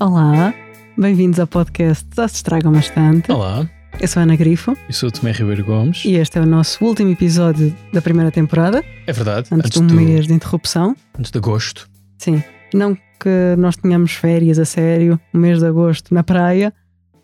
[0.00, 0.54] Olá,
[0.96, 3.30] bem-vindos ao podcast Já se estragam bastante.
[3.30, 3.68] Olá,
[4.00, 6.04] Eu sou a Ana Grifo eu sou o Tomé Ribeiro Gomes.
[6.04, 9.78] e este é o nosso último episódio da primeira temporada, É verdade, antes, antes, de
[9.80, 10.96] um do, mês de interrupção.
[11.18, 11.88] antes de agosto.
[12.18, 12.42] Sim,
[12.74, 16.72] não que nós tenhamos férias a sério, um mês de agosto na praia,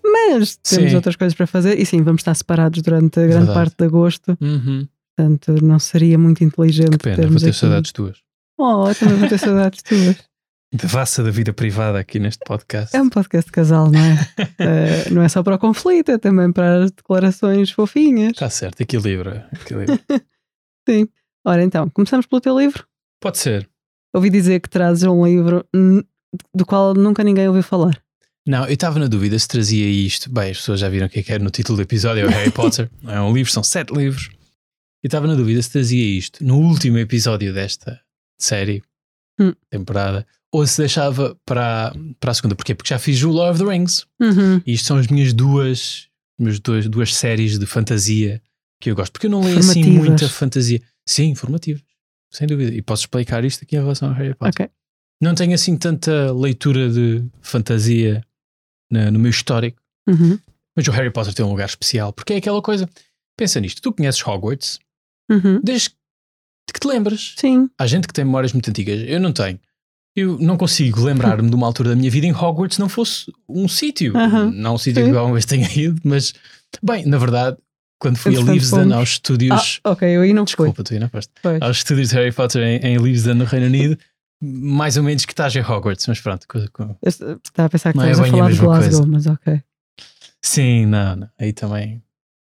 [0.05, 0.97] mas temos Sim.
[0.97, 3.55] outras coisas para fazer e sim, vamos estar separados durante a grande Verdade.
[3.55, 4.87] parte de agosto, Uhum.
[5.17, 7.59] portanto não seria muito inteligente Que pena, vou termos ter aqui...
[7.59, 8.19] saudades tuas.
[8.59, 10.17] Oh, também vou ter saudades tuas.
[10.73, 12.95] Devassa da vida privada aqui neste podcast.
[12.97, 14.17] É um podcast de casal, não é?
[14.59, 18.33] Eh, não é só para o conflito, é também para as declarações fofinhas.
[18.33, 19.49] Está certo, equilibra.
[19.53, 20.01] equilibra.
[20.89, 21.07] Sim.
[21.45, 22.87] Ora então, começamos pelo teu livro.
[23.21, 23.69] Pode ser.
[24.15, 25.65] Ouvi dizer que trazes um livro
[26.55, 28.01] do qual nunca ninguém ouviu falar.
[28.47, 30.33] Não, eu estava na dúvida se trazia isto.
[30.33, 32.27] Bem, as pessoas já viram o que é que era no título do episódio, é
[32.27, 32.91] o Harry Potter.
[33.07, 34.31] É um livro, são sete livros.
[35.05, 38.01] E estava na dúvida se trazia isto no último episódio desta
[38.41, 38.83] série,
[39.39, 39.53] Hum.
[39.69, 40.27] temporada,
[40.57, 42.55] ou se deixava para, para a segunda.
[42.55, 42.75] Porquê?
[42.75, 44.07] Porque já fiz o Lord of the Rings.
[44.21, 44.61] Uhum.
[44.67, 48.41] E isto são as minhas duas, minhas duas, duas séries de fantasia
[48.81, 49.13] que eu gosto.
[49.13, 50.81] Porque eu não leio assim muita fantasia.
[51.09, 51.83] Sim, informativas.
[52.33, 52.75] Sem dúvida.
[52.75, 54.67] E posso explicar isto aqui em relação ao Harry Potter.
[54.67, 54.71] Ok.
[55.23, 58.23] Não tenho assim tanta leitura de fantasia
[58.91, 59.81] na- no meu histórico.
[60.09, 60.39] Uhum.
[60.77, 62.13] Mas o Harry Potter tem um lugar especial.
[62.13, 62.89] Porque é aquela coisa.
[63.39, 63.81] Pensa nisto.
[63.83, 64.79] Tu conheces Hogwarts
[65.31, 65.61] Uhum.
[65.63, 65.91] desde
[66.73, 67.35] que te lembras.
[67.39, 67.69] Sim.
[67.79, 69.01] Há gente que tem memórias muito antigas.
[69.09, 69.59] Eu não tenho.
[70.17, 73.69] Eu não consigo lembrar-me de uma altura da minha vida em Hogwarts não fosse um
[73.69, 74.17] sítio.
[74.17, 74.51] Aham.
[74.51, 76.33] Não um sítio que alguma vez tenha ido, mas,
[76.83, 77.59] bem, na verdade,
[78.01, 78.97] quando fui a Entretanto, Leavesden fomos.
[78.97, 79.81] aos estúdios.
[79.85, 80.47] Ah, ok, eu aí não fui.
[80.47, 81.31] desculpa, tu aí não foste.
[81.43, 81.61] Pois.
[81.61, 83.99] Aos estúdios de Harry Potter em, em Leavesden, no Reino Unido,
[84.43, 86.47] mais ou menos que estás em Hogwarts, mas pronto.
[86.49, 88.91] coisa com- Eu Estava a pensar que Não é estavas a a falar de Glasgow,
[89.01, 89.07] coisa.
[89.07, 89.63] mas ok.
[90.43, 91.29] Sim, não, não.
[91.39, 92.03] Aí também.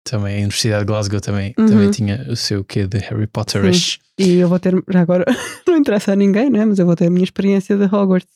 [0.03, 1.65] Também a Universidade de Glasgow também, Uhum.
[1.65, 3.99] também tinha o seu quê de Harry Potterish.
[4.19, 5.23] E eu vou ter, já agora,
[5.67, 6.65] não interessa a ninguém, né?
[6.65, 8.27] mas eu vou ter a minha experiência de Hogwarts.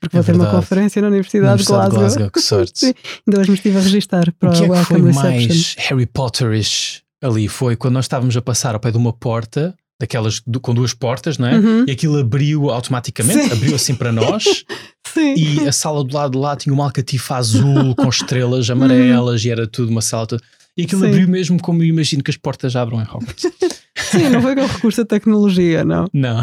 [0.00, 2.30] Porque É vou ter uma conferência na Na Universidade, de Universidade Glasgow.
[2.30, 2.86] que sorte.
[3.26, 5.12] Ainda hoje me estive a registar para O que é que foi Reception.
[5.22, 7.48] mais Harry Potterish ali?
[7.48, 10.94] Foi quando nós estávamos a passar ao pé de uma porta, daquelas do- com duas
[10.94, 11.58] portas, não é?
[11.58, 11.84] Uhum.
[11.88, 13.52] E aquilo abriu automaticamente, Sim.
[13.52, 14.44] abriu assim para nós,
[15.12, 15.34] Sim.
[15.36, 19.50] e a sala do lado de lá tinha uma alcatifa azul com estrelas amarelas e
[19.50, 20.42] era tudo uma sala toda.
[20.80, 21.08] E aquilo Sim.
[21.08, 23.46] abriu mesmo como eu imagino que as portas abram em Hogwarts.
[23.96, 26.06] Sim, não foi com recurso à tecnologia, não.
[26.12, 26.40] Não.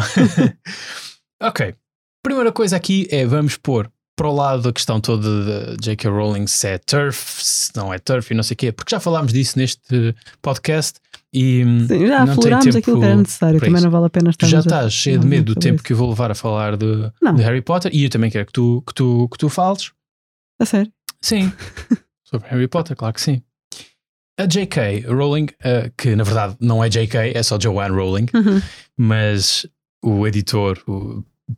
[1.42, 1.74] ok.
[2.22, 6.10] Primeira coisa aqui é vamos pôr para o lado a questão toda de J.K.
[6.10, 9.00] Rowling se é turf, se não é turf e não sei o quê, porque já
[9.00, 11.00] falámos disso neste podcast
[11.32, 13.60] e Sim, já não tem aflorámos tempo aquilo que era necessário.
[13.60, 13.84] Também isso.
[13.84, 16.08] não vale a pena estar já estás cheio de medo do tempo que eu vou
[16.08, 19.28] levar a falar de, de Harry Potter e eu também quero que tu, que tu,
[19.32, 19.90] que tu fales.
[20.60, 20.92] A sério.
[21.20, 21.52] Sim.
[22.24, 23.42] Sobre Harry Potter, claro que sim.
[24.38, 25.00] A J.K.
[25.08, 28.62] Rowling, eh, que na verdade não é J.K., é só Joanne Rowling, Uhum.
[28.96, 29.66] mas
[30.02, 30.78] o editor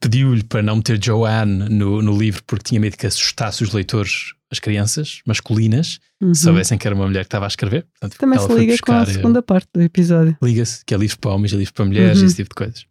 [0.00, 4.32] pediu-lhe para não meter Joanne no, no livro porque tinha medo que assustasse os leitores,
[4.50, 6.34] as crianças masculinas, Uhum.
[6.34, 7.86] se soubessem que era uma mulher que estava a escrever.
[7.98, 10.36] Portanto, Também se liga com a buscar, eh, segunda parte do episódio.
[10.42, 12.26] Liga-se, que é livro para homens e livro para mulheres, Uhum.
[12.26, 12.84] esse tipo de coisas.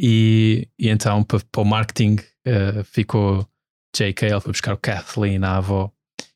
[0.00, 3.46] E, e então, para, para o marketing, eh, ficou
[3.96, 5.92] J.K., ela foi buscar o Kathleen, a avó,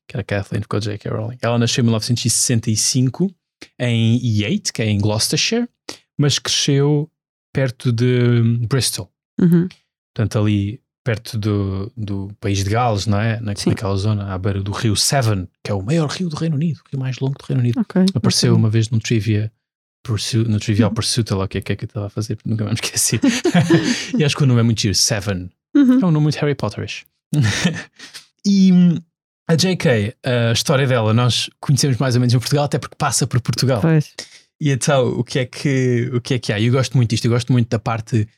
[0.09, 1.11] que era Kathleen, ficou J.K.
[1.11, 1.39] Rowling.
[1.43, 3.31] Ela nasceu em 1965
[3.79, 5.69] em Yate, que é em Gloucestershire,
[6.19, 7.11] mas cresceu
[7.53, 9.11] perto de Bristol.
[9.39, 9.69] Uhum.
[10.15, 13.41] Portanto, ali perto do, do país de Gales, não é?
[13.41, 16.57] Na, naquela zona, à beira do rio Severn, que é o maior rio do Reino
[16.57, 17.81] Unido, o rio mais longo do Reino Unido.
[17.81, 18.05] Ok.
[18.15, 18.59] Apareceu ok.
[18.59, 19.53] uma vez num trivia
[20.03, 22.37] Pursuit, no Trivial Pursuit, lá o que é que é que eu estava a fazer,
[22.37, 23.21] porque nunca mais me esqueci.
[24.19, 25.51] e acho que o nome é muito giro, Seven.
[25.75, 26.01] Uhum.
[26.01, 27.05] É um nome muito Harry Potterish.
[28.45, 28.99] e hum,
[29.49, 33.27] a J.K., a história dela, nós conhecemos mais ou menos em Portugal, até porque passa
[33.27, 33.81] por Portugal.
[33.81, 34.13] Pois.
[34.61, 36.61] E então, o que é que, o que, é que há?
[36.61, 38.29] Eu gosto muito disto, eu gosto muito da parte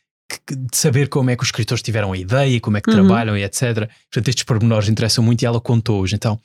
[0.46, 2.96] que- de saber como é que os escritores tiveram a ideia, como é que Uhum.
[2.96, 3.88] trabalham e etc.
[4.10, 6.14] Portanto, estes pormenores interessam muito e ela contou hoje.
[6.14, 6.38] Então,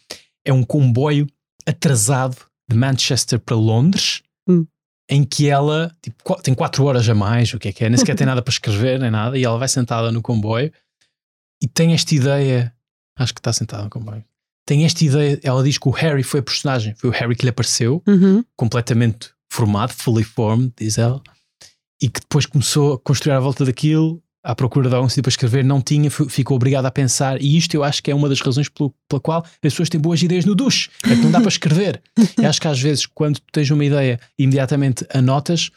[0.44, 1.28] é um comboio
[1.68, 2.38] atrasado
[2.70, 4.66] de Manchester para Londres, Hum.
[5.10, 7.98] em que ela tipo, tem quatro horas a mais, o que é que é, nem
[7.98, 10.72] sequer tem nada para escrever, nem nada, e ela vai sentada no comboio
[11.62, 12.74] e tem esta ideia,
[13.20, 14.24] acho que está sentada no comboio,
[14.66, 17.44] tem esta ideia, ela diz que o Harry foi a personagem, foi o Harry que
[17.44, 18.44] lhe apareceu, Uhum.
[18.56, 21.22] completamente formado, fully formed, diz ela,
[22.02, 25.30] e que depois começou a construir à volta daquilo, à procura de algum sítio para
[25.30, 28.28] escrever, não tinha, fi- ficou obrigado a pensar, e isto eu acho que é uma
[28.30, 31.32] das razões pelo- pela qual as pessoas têm boas ideias no duche, é que não
[31.32, 32.02] dá para escrever.
[32.42, 35.70] e acho que às vezes, quando tu tens uma ideia e imediatamente anotas,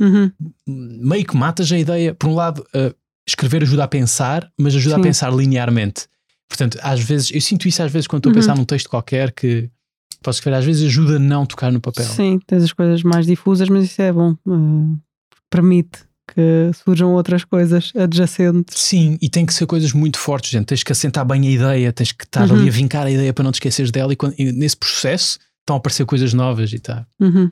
[0.00, 0.32] Uhum.
[0.66, 2.14] meio que matas a ideia.
[2.14, 2.94] Por um lado, uh,
[3.28, 5.00] escrever ajuda a pensar, mas ajuda Sim.
[5.00, 6.06] a pensar linearmente.
[6.50, 8.40] Portanto, às vezes, eu sinto isso às vezes quando estou a Uhum.
[8.40, 9.70] pensar num texto qualquer que
[10.22, 12.04] posso escrever, às vezes ajuda a não tocar no papel.
[12.04, 14.32] Sim, tens as coisas mais difusas, mas isso é bom.
[14.46, 14.98] eh,
[15.48, 18.78] permite que surjam outras coisas adjacentes.
[18.78, 20.66] Sim, e tem que ser coisas muito fortes, gente.
[20.66, 22.56] Tens que assentar bem a ideia, tens que estar Uhum.
[22.58, 24.12] ali a vincar a ideia para não te esqueceres dela.
[24.12, 27.04] E, quando- e nesse processo estão a aparecer coisas novas e tal.
[27.20, 27.50] Uhum.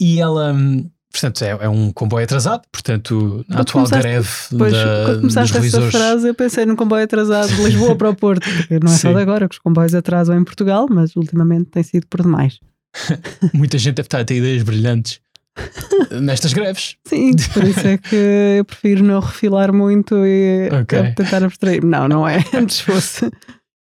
[0.00, 2.62] E ela, hum, portanto, é, é um comboio atrasado.
[2.72, 5.90] Portanto, na Quando atual greve Depois, da, quando dos começaste essa revisores.
[5.92, 8.46] frase, eu pensei num comboio atrasado de Lisboa para o Porto.
[8.82, 12.06] Não é só de agora que os comboios atrasam em Portugal, mas ultimamente tem sido
[12.08, 12.58] por demais.
[13.54, 15.20] Muita gente deve estar a ter ideias brilhantes
[16.22, 16.96] nestas greves.
[17.06, 18.16] Sim, por isso é que
[18.58, 20.98] eu prefiro não refilar muito e Ok.
[20.98, 21.84] a tentar abstrair.
[21.84, 22.44] Não, não é.
[22.54, 23.30] Antes fosse.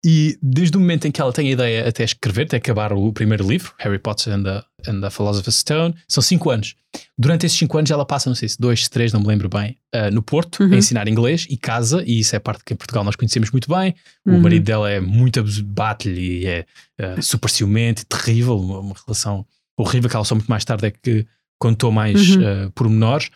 [0.04, 3.12] E desde o momento em que ela tem a ideia até escrever, até acabar o
[3.12, 6.76] primeiro livro, Harry Potter and the, and the Philosopher's Stone, são cinco anos.
[7.18, 9.76] Durante esses cinco anos ela passa, não sei se dois, três, não me lembro bem,
[9.92, 10.72] ah, no Porto, Uhum.
[10.72, 13.68] a ensinar inglês e casa, e isso é parte que em Portugal nós conhecemos muito
[13.68, 13.92] bem.
[14.24, 14.40] O Uhum.
[14.40, 16.66] marido dela é muito abus- bate-lhe e é
[17.00, 19.44] ah, super ciumento e terrível, uma, uma relação
[19.76, 21.26] horrível que ela só muito mais tarde é que
[21.58, 22.42] contou mais Uhum.
[22.46, 23.30] ah, pormenores.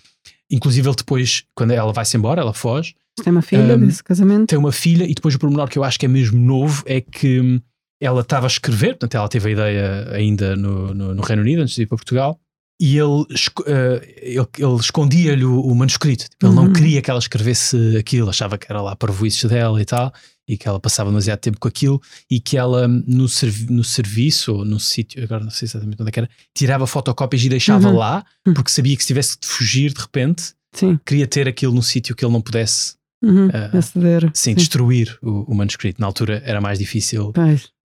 [0.48, 4.46] Inclusive ele depois, quando ela vai-se embora, ela foge, Tem uma filha Um, desse casamento.
[4.48, 7.00] tem uma filha e depois o pormenor que eu acho que é mesmo novo é
[7.00, 7.60] que hum,
[8.00, 11.62] ela estava a escrever, portanto ela teve a ideia ainda no, no, no Reino Unido
[11.62, 12.40] antes de ir para Portugal
[12.80, 13.24] e ele,
[13.66, 16.64] eh, ele, ele escondia-lhe o, o manuscrito, Tipo, ele Uhum.
[16.64, 19.12] não queria que ela escrevesse aquilo, achava que era lá para
[19.48, 20.12] dela e tal
[20.48, 23.84] e que ela passava demasiado tempo com aquilo e que ela hum, no, servi no
[23.84, 27.48] serviço ou no sítio, agora não sei exatamente onde é que era, tirava fotocópias e
[27.50, 27.96] deixava Uhum.
[27.96, 28.24] lá
[28.54, 30.98] porque sabia que se tivesse de fugir de repente Sim.
[31.06, 33.48] queria ter aquilo num sítio que ele não pudesse Uhum.
[33.52, 34.30] Ah, Aceder.
[34.34, 36.00] Sim, destruir o, o manuscrito.
[36.00, 37.32] Na altura era mais difícil.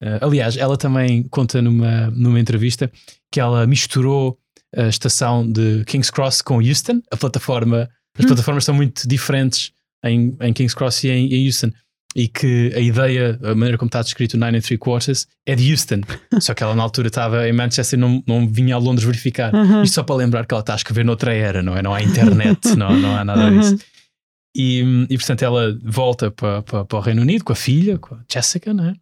[0.04, 2.92] Uh, aliás, ela também conta numa, numa entrevista
[3.31, 4.38] que ela misturou
[4.75, 7.01] a estação de King's Cross com Houston.
[7.12, 8.28] A plataforma, as Hum.
[8.28, 9.72] plataformas são muito diferentes
[10.04, 11.72] em, em King's Cross e em, em Houston.
[12.16, 15.56] E que a ideia, a maneira como está descrito o Nine and Three Quarters é
[15.56, 16.01] de Houston.
[16.42, 19.54] Só que ela na altura estava em Manchester e não, não vinha a Londres verificar.
[19.54, 19.83] Uhum.
[19.83, 21.83] Isto só para lembrar que ela está a escrever noutra era, não é?
[21.83, 23.74] Não há internet, não, não há nada disso.
[23.74, 23.80] Uhum.
[24.57, 28.15] E, e portanto ela volta para, para, para o Reino Unido com a filha, com
[28.15, 28.95] a Jessica, não é?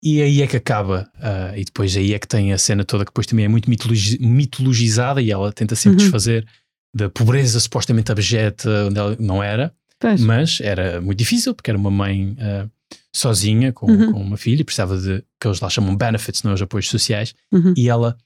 [0.00, 3.04] E aí é que acaba, ah, e depois aí é que tem a cena toda
[3.04, 6.04] que depois também é muito mitologi- mitologizada e ela tenta sempre Uhum.
[6.04, 6.46] desfazer
[6.94, 10.20] da pobreza supostamente abjeta onde ela não era, Pois.
[10.20, 12.68] mas era muito difícil porque era uma mãe ah,
[13.12, 14.12] sozinha com, Uhum.
[14.12, 16.54] com uma filha e precisava de que eles lá chamam benefits, não é?
[16.54, 17.74] os apoios sociais, Uhum.
[17.76, 18.16] e ela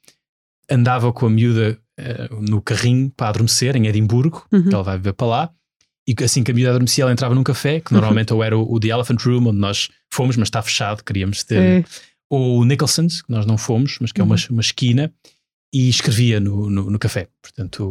[0.70, 4.64] andava com a miúda ah, no carrinho para adormecer em Edimburgo, Uhum.
[4.69, 5.50] que ela vai viver para lá.
[6.08, 8.72] E assim que a miúda adormecia, ela entrava num café, que normalmente ou era o,
[8.75, 11.62] o The Elephant Room, onde nós fomos, mas está fechado, queríamos ter.
[11.81, 11.84] É.
[12.31, 14.40] Ou o Nicholson's, que nós não fomos, mas que é uma, Uhum.
[14.50, 15.12] uma esquina,
[15.72, 17.28] e escrevia no, no, no café.
[17.40, 17.84] Portanto,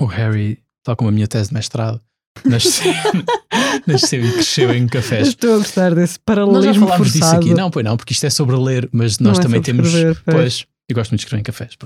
[0.00, 2.00] o, o Harry, tal como a minha tese de mestrado,
[2.44, 2.92] nasceu,
[3.86, 5.28] nasceu e cresceu em cafés.
[5.28, 7.42] Estou a gostar desse Nós já paralelismo falámos disso forçado.
[7.44, 9.72] aqui, não, pois não, porque isto é sobre ler, mas Não nós é também sobre
[9.72, 9.88] temos.
[9.94, 10.66] escrever, pois.
[10.88, 11.76] Eu gosto muito de escrever em cafés.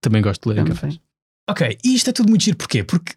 [0.00, 0.74] Também gosto de ler em Também.
[0.74, 1.00] cafés.
[1.50, 2.82] Ok, e isto é tudo muito giro, porquê?
[2.84, 3.14] Porque,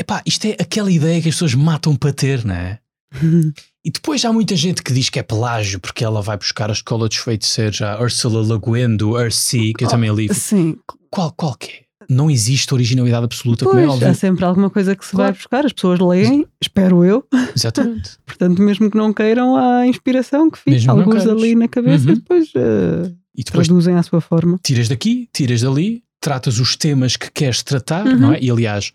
[0.00, 2.78] epá, isto é aquela ideia que as pessoas matam para ter, não é?
[3.82, 6.72] E depois há muita gente que diz que é pelágio porque ela vai buscar a
[6.74, 10.28] escola dos feiticeiros, a Ursula Le Guin do Earthsea, que eu Oh, também li.
[10.34, 10.76] Sim,
[11.10, 11.80] Qual, qual que é?
[12.10, 14.14] Não existe originalidade absoluta, como é pois, há óbvio.
[14.14, 15.36] sempre alguma coisa que se vai Claro.
[15.38, 17.26] buscar, as pessoas leem, espero eu,
[17.56, 18.18] Exatamente.
[18.26, 22.12] portanto, mesmo que não queiram, há inspiração que fica, Mesmo alguns ali na cabeça Uhum.
[22.12, 24.58] e depois eh, E depois traduzem à sua forma.
[24.62, 28.18] tiras daqui, tiras dali, tratas os temas que queres tratar, Uhum.
[28.18, 28.38] não é?
[28.42, 28.92] E aliás,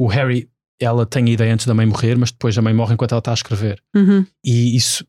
[0.00, 0.48] o Harry,
[0.80, 3.18] ela tem a ideia antes da mãe morrer, mas depois a mãe morre enquanto ela
[3.18, 3.82] está a escrever.
[3.94, 4.24] Uhum.
[4.42, 5.06] E isso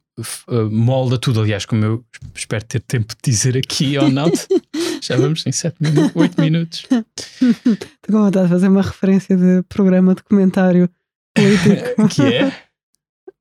[0.49, 1.39] uh, molda tudo.
[1.39, 2.05] Aliás, como eu
[2.35, 4.29] espero ter tempo de dizer aqui ou não,
[5.01, 6.87] já vamos em 7 minutos, 8 minutos.
[7.41, 10.89] Estou com vontade de fazer uma referência de programa de comentário
[11.33, 12.07] político.
[12.13, 12.53] que é?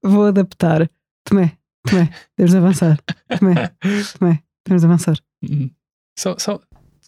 [0.00, 0.88] Vou adaptar.
[1.24, 2.96] Tomé, Tomé, temos de avançar.
[3.40, 3.72] Tomé,
[4.16, 5.18] Tomé, temos de avançar.
[5.42, 5.68] Hum,
[6.16, 6.60] Só, só,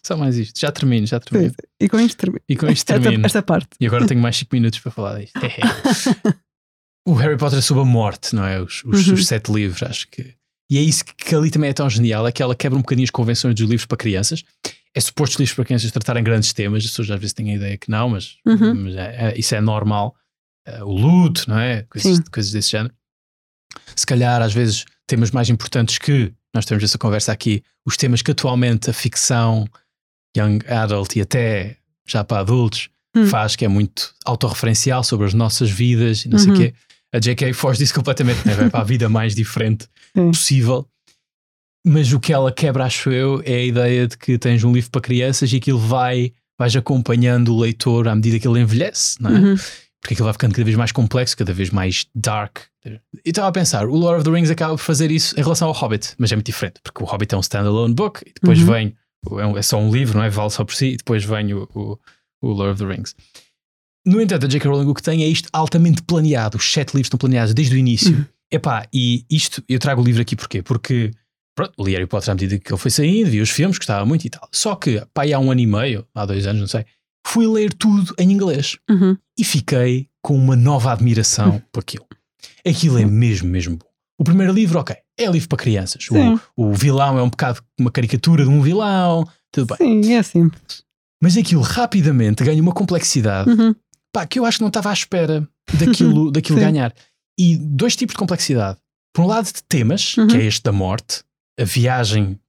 [0.05, 0.59] só mais isto.
[0.59, 1.53] Já termino, já termino.
[1.79, 2.41] E com isto termino.
[2.47, 3.25] E com isto Esta, termino.
[3.25, 3.69] esta parte.
[3.79, 5.39] E agora tenho mais 5 minutos para falar disto.
[7.07, 8.61] o Harry Potter é sobre a morte, não é?
[8.61, 9.13] Os, os, Uhum.
[9.15, 10.35] os sete livros, acho que.
[10.71, 12.81] E é isso que, que ali também é tão genial: é que ela quebra um
[12.81, 14.43] bocadinho as convenções dos livros para crianças.
[14.95, 17.55] É suposto os livros para crianças tratarem grandes temas, as pessoas às vezes têm a
[17.55, 18.75] ideia que não, mas, Uhum.
[18.83, 20.15] mas é- é- isso é normal.
[20.67, 21.81] Eh, o luto, não é?
[21.89, 22.23] Coisas, Sim.
[22.31, 22.93] coisas desse género.
[23.95, 28.21] Se calhar, às vezes, temas mais importantes que nós temos essa conversa aqui, os temas
[28.21, 29.65] que atualmente a ficção
[30.37, 33.27] young adult e até já para adultos Hum.
[33.27, 36.57] faz, que é muito autorreferencial sobre as nossas vidas e não sei o Uhum.
[36.61, 36.73] quê.
[37.13, 37.53] A J.K.
[37.53, 38.55] foge disso completamente, né?
[38.55, 39.87] vai para a vida mais diferente
[40.17, 40.31] Sim.
[40.31, 40.87] possível.
[41.85, 44.89] Mas o que ela quebra, acho eu, é a ideia de que tens um livro
[44.89, 49.29] para crianças e aquilo vai, vais acompanhando o leitor à medida que ele envelhece, não
[49.29, 49.33] é?
[49.39, 49.55] Uhum.
[50.01, 52.59] Porque aquilo vai ficando cada vez mais complexo, cada vez mais dark.
[52.83, 52.99] E
[53.29, 55.73] estava a pensar, o Lord of the Rings acaba por fazer isso em relação ao
[55.73, 58.65] Hobbit, mas é muito diferente, porque o Hobbit é um standalone book e depois Uhum.
[58.65, 58.95] vem,
[59.31, 60.29] é, é só um livro, não é?
[60.29, 61.97] Vale só por si, e depois vem o, o,
[62.41, 63.15] o Lord of the Rings.
[64.05, 64.69] No entanto, a J.K.
[64.69, 66.57] Rowling o que tem é isto altamente planeado.
[66.57, 68.13] Os sete livros estão planeados desde o início.
[68.15, 68.25] Uhum.
[68.51, 70.61] Epá, e isto, eu trago o livro aqui porquê?
[70.61, 71.11] Porque
[71.55, 74.25] pronto, li Harry Potter à medida que ele foi saindo, vi os filmes, gostava muito
[74.25, 74.47] e tal.
[74.51, 76.85] Só que, pá, há um ano e meio, há dois anos, não sei,
[77.25, 79.17] fui ler tudo em inglês Uhum.
[79.39, 82.05] e fiquei com uma nova admiração por aquilo.
[82.67, 83.87] Aquilo é mesmo, mesmo bom.
[84.23, 86.07] O primeiro livro, ok, é livro para crianças.
[86.55, 90.01] O, o vilão é um bocado uma caricatura de um vilão, tudo bem.
[90.01, 90.81] Sim, é simples.
[91.21, 93.75] Mas aquilo rapidamente ganha uma complexidade Uhum.
[94.13, 96.63] pá, que eu acho que não estava à espera daquilo, daquilo Sim.
[96.65, 96.93] ganhar.
[97.37, 98.77] E dois tipos de complexidade.
[99.13, 100.27] Por um lado, de temas, Uhum.
[100.27, 101.21] que é este da morte,
[101.59, 102.39] a viagem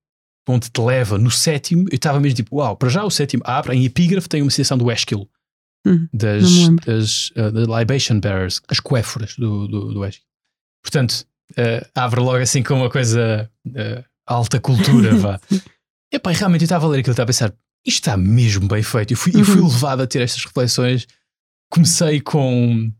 [0.48, 1.88] onde te leva no sétimo.
[1.90, 4.78] Eu estava mesmo tipo, uau, para já o sétimo abre, em epígrafe tem uma citação
[4.78, 5.28] do Esquilo,
[5.86, 6.08] Uhum.
[6.12, 10.24] das, das uh, the libation bearers, as coéforas do, do, do Esquilo.
[10.82, 15.40] Portanto, uh, abre logo assim com uma coisa uh, alta cultura, vá.
[16.12, 17.48] Epá, e realmente eu estava a ler aquilo estava a pensar,
[17.86, 19.12] isto está mesmo bem feito.
[19.12, 19.68] Eu fui, eu fui Uhum.
[19.68, 21.06] levado a ter estas reflexões.
[21.70, 22.90] Comecei com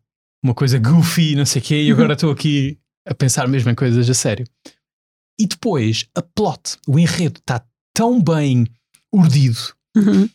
[0.43, 3.75] uma coisa goofy, não sei o quê, e agora estou aqui a pensar mesmo em
[3.75, 4.45] coisas a sério.
[5.41, 8.67] E depois, a plot, o enredo está tão bem
[9.13, 9.59] urdido
[9.97, 10.29] Uhum.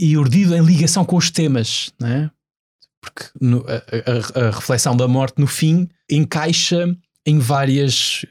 [0.00, 2.30] e urdido em ligação com os temas, não é?
[3.00, 6.94] Porque no- a, a- a reflexão da morte no fim encaixa
[7.26, 8.24] em vários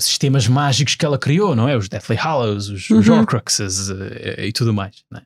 [0.00, 1.76] sistemas mágicos que ela criou, não é?
[1.76, 3.18] Os Deathly Hallows, os, os Uhum.
[3.20, 4.96] Horcruxes eh, e tudo mais.
[5.14, 5.22] é?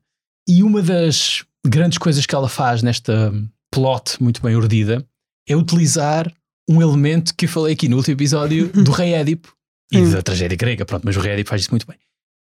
[0.48, 3.32] E uma das grandes coisas que ela faz nesta
[3.72, 5.06] plot muito bem urdida
[5.48, 6.32] é utilizar
[6.68, 9.54] um elemento que eu falei aqui no último episódio do Rei Édipo
[9.92, 11.96] e da tragédia grega, pronto, mas o Rei Édipo faz isso muito bem.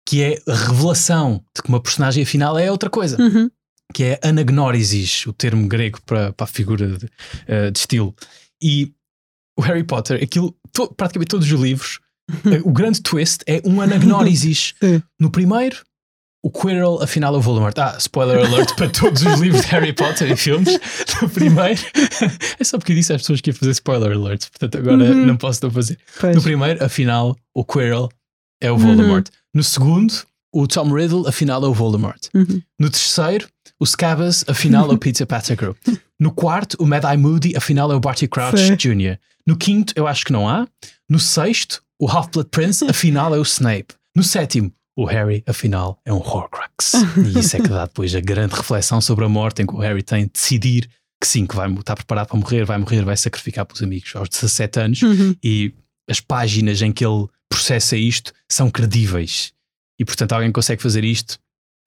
[0.04, 3.48] Que é a revelação de que uma personagem afinal é outra coisa Uhum.
[3.94, 7.08] que é anagnórisis, o termo grego para, para a figura de,
[7.46, 8.14] eh, de estilo.
[8.60, 8.92] E
[9.58, 11.98] o Harry Potter, aquilo, to- praticamente todos os livros,
[12.46, 14.74] eh, o grande twist é um anagnórisis.
[15.20, 15.76] No primeiro,
[16.44, 17.76] o Quirrell afinal é o Voldemort.
[17.78, 20.78] Ah, spoiler alert para todos os livros de Harry Potter e filmes.
[21.20, 21.80] No primeiro,
[22.60, 25.26] é só porque eu disse às pessoas que ia fazer spoiler alert, portanto agora Uhum.
[25.26, 25.98] não posso não fazer.
[26.20, 26.36] Pois.
[26.36, 28.08] No primeiro, afinal, o Quirrell
[28.62, 28.80] é o Uhum.
[28.80, 29.26] Voldemort.
[29.52, 30.14] No segundo,
[30.54, 32.28] o Tom Riddle afinal é o Voldemort.
[32.32, 32.62] Uhum.
[32.78, 33.48] No terceiro,
[33.80, 35.74] o Scabbers, afinal é o Peter Pettigrew.
[36.20, 38.76] No quarto, o Mad Eye Moody, afinal é o Barty Crouch Sim.
[38.76, 39.18] Jr.
[39.48, 40.68] No quinto, eu acho que não há.
[41.08, 43.94] No sexto, o Half-Blood Prince, afinal é o Snape.
[44.14, 46.92] No sétimo, o Harry, afinal, é um Horcrux.
[47.34, 49.78] E isso é que dá depois a grande reflexão sobre a morte em que o
[49.78, 53.16] Harry tem de decidir que sim, que vai, está preparado para morrer, vai morrer, vai
[53.16, 55.34] sacrificar pelos amigos aos 17 anos Uhum.
[55.42, 55.72] e
[56.10, 59.52] as páginas em que ele processa isto são credíveis.
[59.98, 61.38] E portanto, alguém consegue fazer isto,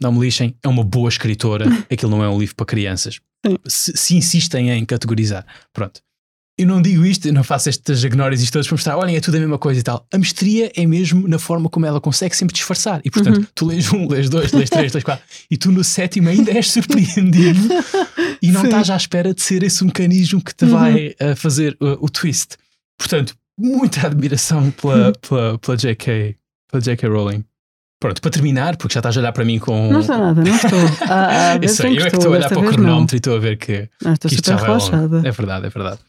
[0.01, 1.65] não me lixem, é uma boa escritora.
[1.91, 3.19] Aquilo não é um livro para crianças.
[3.67, 5.45] Se, se insistem em categorizar.
[5.71, 6.01] Pronto.
[6.61, 9.35] Eu não digo isto, eu não faço estas agnórias todas para mostrar, olhem, é tudo
[9.37, 10.05] a mesma coisa e tal.
[10.13, 13.01] A mestria é mesmo na forma como ela consegue sempre disfarçar.
[13.03, 13.45] E portanto, Uhum.
[13.55, 16.69] tu lês um, lês dois, lês três, lês quatro, e tu no sétimo ainda és
[16.71, 17.59] surpreendido
[18.41, 18.67] e não Sim.
[18.67, 20.71] estás à espera de ser esse mecanismo que te Uhum.
[20.71, 22.57] vai uh, fazer uh, o twist.
[22.97, 24.71] Portanto, muita admiração Uhum.
[24.71, 26.35] pela, pela, pela JK,
[26.71, 27.43] pela JK Rowling.
[27.99, 29.91] Pronto, para terminar, porque já estás a olhar para mim com.
[29.91, 30.79] Não estou nada, não estou.
[31.07, 33.35] Há, há eu sei, eu é que estou, a olhar para o cronómetro e estou
[33.35, 34.11] a ver que, Não.
[34.11, 35.21] Ah, estou que super relaxada.
[35.23, 35.99] É verdade, é verdade.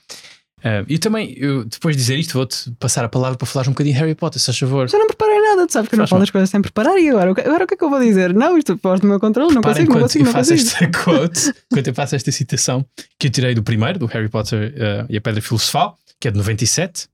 [0.65, 3.73] Uh, e também, eu, depois de dizer isto, vou-te passar a palavra para falares um
[3.73, 4.89] bocadinho de Harry Potter, se faz favor.
[4.89, 7.09] Já não preparei nada, tu sabes que eu não falo das coisas sem preparar e
[7.11, 8.33] agora, o que- agora o que é que eu vou dizer?
[8.33, 10.53] Não, isto pós do meu controle, não Parem consigo, não enquanto consigo, eu não faço
[10.55, 12.87] esta quote, enquanto eu faço esta citação
[13.19, 16.31] que eu tirei do primeiro, do Harry Potter uh, e a Pedra Filosofal, que é
[16.31, 17.09] de 97,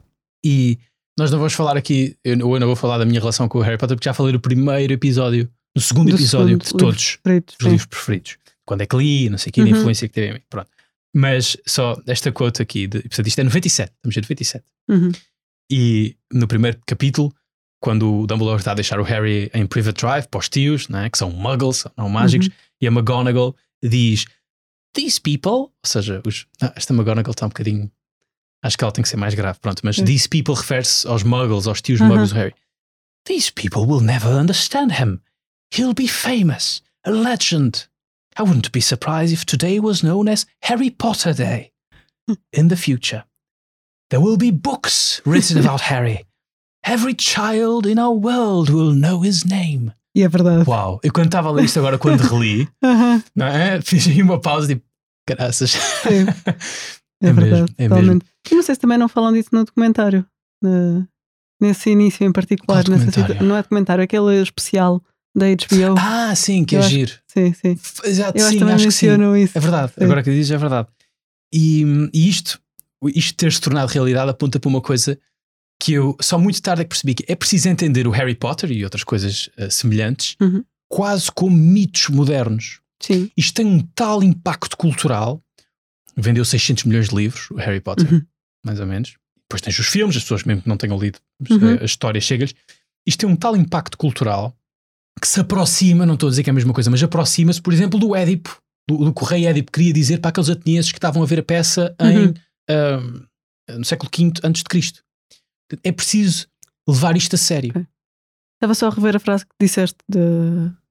[0.45, 0.79] e
[1.19, 3.63] nós não vamos falar aqui, eu, eu não vou falar da minha relação com o
[3.63, 7.19] Harry Potter, porque já falei no primeiro episódio, no segundo Do episódio segundo de todos
[7.59, 8.37] os livros preferidos.
[8.67, 9.71] Quando é que li, não sei o que, a Uhum.
[9.71, 10.41] influência que teve em mim.
[10.51, 10.69] Pronto.
[11.15, 14.65] Mas só esta quote aqui, de, portanto, isto é 97, estamos em 97.
[14.89, 15.13] Uhum.
[15.71, 17.35] E no primeiro capítulo,
[17.81, 21.09] quando o Dumbledore está a deixar o Harry em Private Drive para os tios, né,
[21.11, 22.53] que são muggles, não mágicos, Uhum.
[22.83, 24.27] e a McGonagall diz:
[24.95, 27.91] These people, ou seja, os, ah, esta McGonagall está um bocadinho.
[28.63, 30.05] Acho que ela tem que ser mais grave, pronto, mas Sim.
[30.05, 32.09] these people refere-se aos muggles, aos tios Uhum.
[32.09, 32.55] muggles do Harry.
[33.25, 35.21] These people will never understand him.
[35.75, 37.88] He'll be famous, a legend.
[38.39, 41.73] I wouldn't be surprised if today was known as Harry Potter Day.
[42.53, 43.25] In the future,
[44.11, 46.25] there will be books written about Harry.
[46.85, 49.93] Every child in our world will know his name.
[50.17, 50.65] E é verdade.
[50.69, 53.81] Uau, eu quando estava a ler isto agora, quando reli, Aham, não é?
[53.83, 54.83] Fiz aí uma pausa tipo,
[55.29, 55.71] graças.
[55.73, 56.25] sim.
[57.23, 58.27] É, É mesmo, verdade, é totalmente.
[58.51, 60.25] E não sei se também não falam disso no documentário.
[60.63, 61.05] na-
[61.61, 62.89] nesse início em particular.
[62.89, 65.03] Nessa situ- não é documentário, aquele especial
[65.37, 65.97] da HBO.
[65.99, 67.13] Ah, sim, que Eu é giro.
[67.39, 67.79] Sim, sim.
[68.05, 69.07] Exato, Eu acho sim, também acho que sim.
[69.43, 69.57] isso.
[69.59, 70.05] É verdade, Sim.
[70.05, 70.89] agora que dizes é verdade.
[71.53, 72.61] E, e isto,
[73.15, 75.19] isto ter se tornado realidade aponta para uma coisa
[75.81, 78.71] que eu só muito tarde é que percebi que é preciso entender o Harry Potter
[78.73, 80.65] e outras coisas eh, semelhantes Uhum.
[80.89, 82.81] quase como mitos modernos.
[83.01, 83.31] Sim.
[83.37, 85.41] Isto tem um tal impacto cultural
[86.17, 88.23] vendeu 600 milhões de livros, o Harry Potter, Uhum.
[88.67, 89.15] mais ou menos.
[89.49, 91.79] Depois tens os filmes, as pessoas mesmo que não tenham lido Uhum.
[91.81, 92.55] a história chega-lhes.
[93.07, 94.58] Isto tem um tal impacto cultural
[95.19, 97.73] que se aproxima, não estou a dizer que é a mesma coisa, mas aproxima-se, por
[97.73, 98.57] exemplo, do Édipo,
[98.89, 101.41] do, do que o rei Édipo queria dizer para aqueles atenienses que estavam a ver
[101.41, 102.35] a peça em, Uhum.
[102.71, 105.01] ah, no século V antes de Cristo.
[105.85, 106.47] É preciso
[106.89, 107.71] levar isto a sério.
[107.71, 107.85] Ok.
[108.57, 110.19] Estava só a rever a frase que disseste de,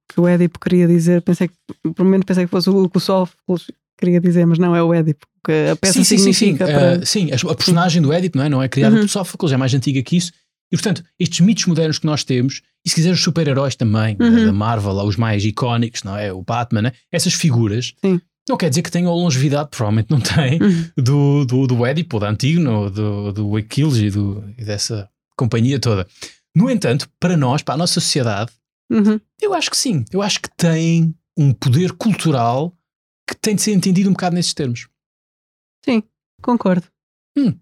[0.08, 1.22] que o Édipo queria dizer.
[1.22, 1.56] Pensei que,
[1.94, 3.66] por um momento pensei que fosse o que o Sófocles
[4.00, 5.26] queria dizer, mas não é o Édipo.
[5.44, 6.34] Que a peça sim, sim, sim, sim.
[6.34, 9.02] significa Ah, para- sim, a, a personagem do Édipo não é, não é criada Uhum.
[9.02, 10.32] por Sófocles, é mais antiga que isso.
[10.72, 14.30] E portanto, estes mitos modernos que nós temos, e se quiser os super-heróis também, Uhum.
[14.32, 16.32] né, da Marvel, os mais icónicos, não é?
[16.34, 16.92] O Batman, né?
[17.12, 18.20] essas figuras, Sim.
[18.50, 20.90] não quer dizer que tenham a longevidade, provavelmente não tem, Uhum.
[20.98, 26.06] do, do, do Édipo, da Antígono, do, do Aquiles e, do, e dessa companhia toda.
[26.56, 28.52] No entanto, para nós, para a nossa sociedade,
[28.92, 29.20] Uhum.
[29.42, 30.04] eu acho que sim.
[30.12, 32.74] Eu acho que tem um poder cultural
[33.30, 34.88] que tem de ser entendido um bocado nesses termos.
[36.42, 36.86] Concordo.
[37.38, 37.58] Hum.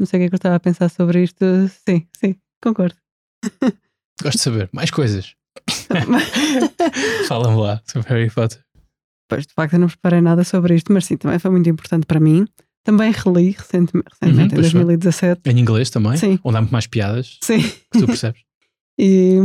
[0.00, 1.44] Não sei o que é que eu estava a pensar sobre isto.
[1.86, 2.96] Sim, sim, concordo.
[4.22, 4.68] Gosto de saber.
[4.72, 5.34] Mais coisas.
[7.28, 8.60] Fala-me lá sobre Harry Potter.
[9.28, 12.06] Pois, de facto, eu não preparei nada sobre isto, mas sim, também foi muito importante
[12.06, 12.46] para mim.
[12.84, 14.80] Também reli recente- recentemente, em pois foi.
[14.80, 15.40] 2017.
[15.46, 16.16] Em inglês também?
[16.16, 16.38] Sim.
[16.42, 17.60] Onde há muito mais piadas, Sim.
[17.60, 18.40] que tu percebes?
[19.02, 19.38] E,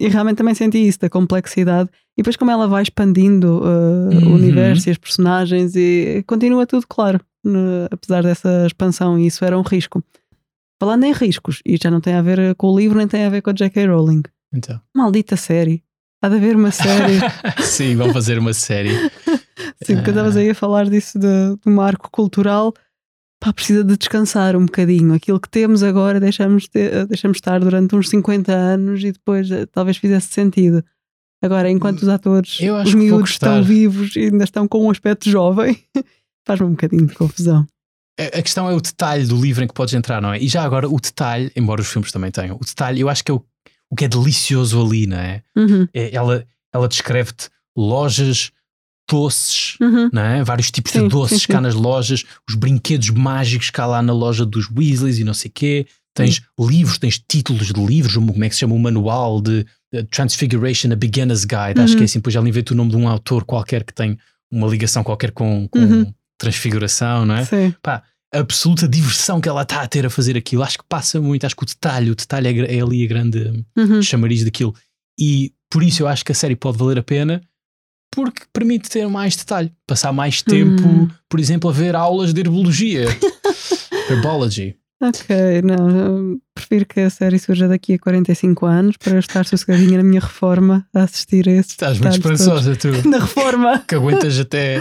[0.00, 1.90] e realmente também senti isso, da complexidade.
[2.16, 4.30] E depois, como ela vai expandindo uh, Uhum.
[4.32, 7.20] o universo e as personagens, e continua tudo claro,
[7.90, 10.02] apesar dessa expansão, e isso era um risco.
[10.80, 13.30] Falando em riscos, e já não tem a ver com o livro, nem tem a
[13.30, 13.86] ver com a J.K.
[13.86, 14.22] Rowling.
[14.52, 14.80] Então.
[14.94, 15.82] Maldita série.
[16.20, 17.18] Há de haver uma série.
[17.62, 18.94] Sim, vão fazer uma série.
[19.82, 22.72] Sim, porque estavas aí a falar disso de, de um marco cultural.
[23.40, 25.14] Pá, precisa de descansar um bocadinho.
[25.14, 29.66] Aquilo que temos agora deixamos, de, deixamos estar durante uns 50 anos e depois eh,
[29.66, 30.84] talvez fizesse sentido.
[31.42, 35.76] Agora, enquanto os atores, os miúdos estão vivos e ainda estão com um aspecto jovem,
[36.46, 37.66] faz-me um bocadinho de confusão.
[38.18, 40.38] A questão é o detalhe do livro em que podes entrar, não é?
[40.38, 43.30] E já agora, o detalhe, embora os filmes também tenham, o detalhe, eu acho que
[43.30, 43.42] é o,
[43.90, 45.42] o que é delicioso ali, não é?
[45.56, 48.50] Uhum, É- ela, ela descreve-te lojas,
[49.10, 50.08] doces, uhum.
[50.12, 50.44] não é?
[50.44, 51.62] Vários tipos Sim, de doces sim, cá sim.
[51.62, 55.86] nas lojas, os brinquedos mágicos cá lá na loja dos Weasleys e não sei quê.
[56.14, 58.74] Tens livros, tens títulos de livros, como é que se chama?
[58.74, 59.66] O manual de,
[60.10, 61.80] Transfiguration, a Beginner's Guide.
[61.80, 61.96] Acho Uhum.
[61.98, 64.18] que é assim, depois ela inventa o nome de um autor qualquer que tem
[64.50, 66.14] uma ligação qualquer com, com Uhum.
[66.42, 67.44] Transfiguração, não é?
[67.44, 67.74] Sim.
[67.84, 68.02] a
[68.34, 70.62] absoluta diversão que ela está a ter a fazer aquilo.
[70.62, 73.64] Acho que passa muito, acho que o detalhe, o detalhe é, é ali a grande
[73.76, 74.02] Uhum.
[74.02, 74.74] chamariz daquilo.
[75.18, 77.40] E por isso eu acho que a série pode valer a pena,
[78.10, 81.08] porque permite ter mais detalhe, passar mais tempo, Hum.
[81.28, 83.04] por exemplo, a ver aulas de herbologia.
[84.10, 84.76] Herbology.
[85.02, 89.98] Ok, não, prefiro que a série surja daqui a 45 anos para eu estar sossegadinha
[89.98, 92.60] na minha reforma a assistir a esses Estás muito detalhes todos.
[92.60, 93.78] esperançosa, tu, Na reforma!
[93.80, 94.80] que aguentas até.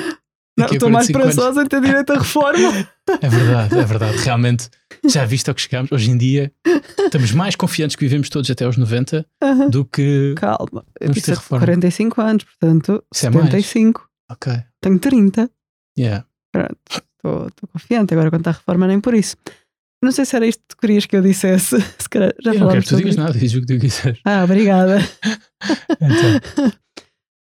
[0.57, 1.29] Não, estou mais 45 anos.
[1.35, 2.87] esperançosa em ter direito à reforma.
[3.21, 4.17] É verdade, é verdade.
[4.17, 4.69] Realmente,
[5.07, 5.91] já viste ao que chegamos?
[5.91, 6.51] Hoje em dia,
[6.99, 9.69] estamos mais confiantes que vivemos todos até aos 90 Aham.
[9.69, 10.33] do que.
[10.37, 11.65] Calma, eu ter reforma.
[11.65, 13.45] 45 anos, portanto, Isso é mais.
[13.45, 14.07] 75.
[14.29, 14.53] Ok.
[14.81, 15.49] Tenho 30.
[15.97, 16.25] Yeah.
[16.55, 18.13] Estou estou confiante.
[18.13, 19.35] Agora, quanto à reforma, nem por isso.
[20.03, 21.79] Não sei se era isto que tu querias que eu dissesse.
[21.99, 24.19] Se calhar já Eu não quero que tu digas nada, diz o que tu quiseres.
[24.25, 24.97] Ah, obrigada.
[26.01, 26.71] Então.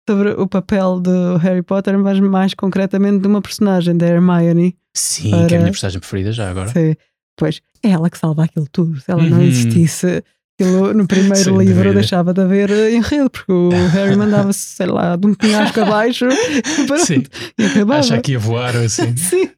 [0.09, 4.75] sobre o papel do Harry Potter, mas mais concretamente de uma personagem, da Hermione.
[4.93, 6.67] Sim, que é a Para- minha personagem preferida já agora.
[6.69, 6.95] Sim.
[7.37, 8.99] Pois, é ela que salva aquilo tudo.
[8.99, 9.43] Se ela não Uhum.
[9.43, 10.23] existisse,
[10.59, 11.93] aquilo no primeiro Sem livro dúvida.
[11.95, 16.27] deixava de haver enredo, porque o Harry mandava-se, sei lá, de um penhasco abaixo
[16.85, 17.23] pronto, Sim,
[17.57, 17.99] e acabava.
[18.01, 19.15] acha que ia voar ou assim.
[19.17, 19.49] Sim,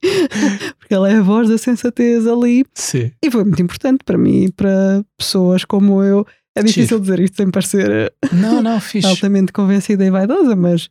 [0.80, 3.12] porque ela é a voz da sensatez ali Sim.
[3.22, 6.26] e foi muito importante para mim para pessoas como eu.
[6.56, 9.08] É difícil dizer isto sem parecer eh, Não, não, fixe.
[9.08, 10.90] altamente convencida e vaidosa, mas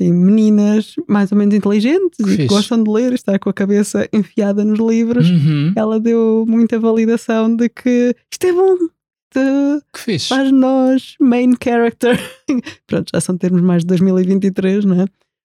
[0.00, 2.46] sim, meninas mais ou menos inteligentes e que Fixe.
[2.48, 5.28] gostam de ler e estar com a cabeça enfiada nos livros.
[5.30, 10.28] Uhum, Ela deu muita validação de que isto é bom, isto que fixe.
[10.28, 12.18] faz nós main character.
[12.86, 15.06] Pronto, já são termos mais de 2023, não é?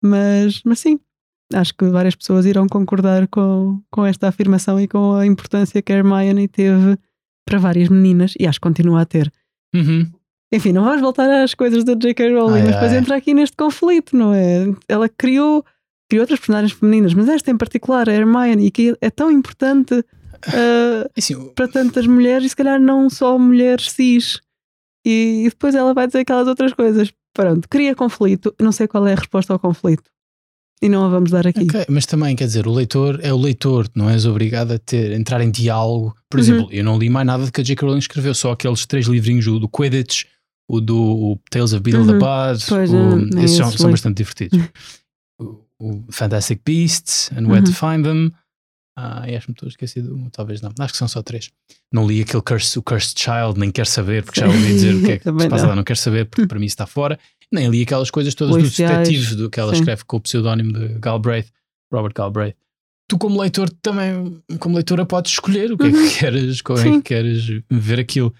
[0.03, 1.01] Mas, mas sim,
[1.53, 5.93] acho que várias pessoas irão concordar com, com esta afirmação e com a importância que
[5.93, 6.97] a Hermione teve
[7.45, 9.33] para várias meninas e acho que continua a ter.
[9.75, 10.11] Uhum.
[10.53, 12.33] Enfim, não vamos voltar às coisas da J.K.
[12.33, 12.99] Rowling, Ai, mas depois ai.
[12.99, 14.67] entra aqui neste conflito, não é?
[14.89, 15.65] Ela criou,
[16.09, 20.05] criou outras personagens femininas, mas esta em particular, a Hermione, que é tão importante
[21.17, 24.41] E assim, para tantas mulheres e se calhar não só mulheres cis.
[25.05, 27.13] E, e depois ela vai dizer aquelas outras coisas.
[27.33, 28.55] Pronto, cria conflito.
[28.61, 30.11] Não sei qual é a resposta ao conflito.
[30.81, 31.63] E não a vamos dar aqui.
[31.65, 35.11] ok, mas também quer dizer, o leitor é o leitor, não és obrigado a ter,
[35.13, 36.15] entrar em diálogo.
[36.31, 36.45] Por Uhum.
[36.45, 37.85] exemplo, eu não li mais nada do que a J.K.
[37.85, 40.25] Rowling escreveu, só aqueles três livrinhos, o do Quidditch,
[40.71, 42.19] o do o Tales of Beedle the Uhum.
[42.19, 44.59] Bud, Pois, o- é, esses são, são bastante divertidos.
[45.81, 47.75] o Fantastic Beasts and Where to Uhum.
[47.75, 48.33] Find Them.
[49.01, 50.73] Ah, acho-me estou esquecido, talvez não.
[50.81, 51.51] Acho que são só três.
[51.93, 55.01] Não li aquele Curse, o Cursed Child, nem quero saber, porque já ouvi dizer o
[55.05, 55.69] que é que se passa não.
[55.69, 57.17] lá, não quero saber, porque para mim está fora.
[57.53, 59.79] Nem li aquelas coisas todas dos Policiais, detetives do que ela sim.
[59.81, 61.49] escreve com o pseudónimo de Galbraith,
[61.93, 62.55] Robert Galbraith.
[63.09, 66.09] Tu, como leitor, também, como leitora, podes escolher o que é Uhum.
[66.09, 68.35] que queres, como é que queres ver aquilo.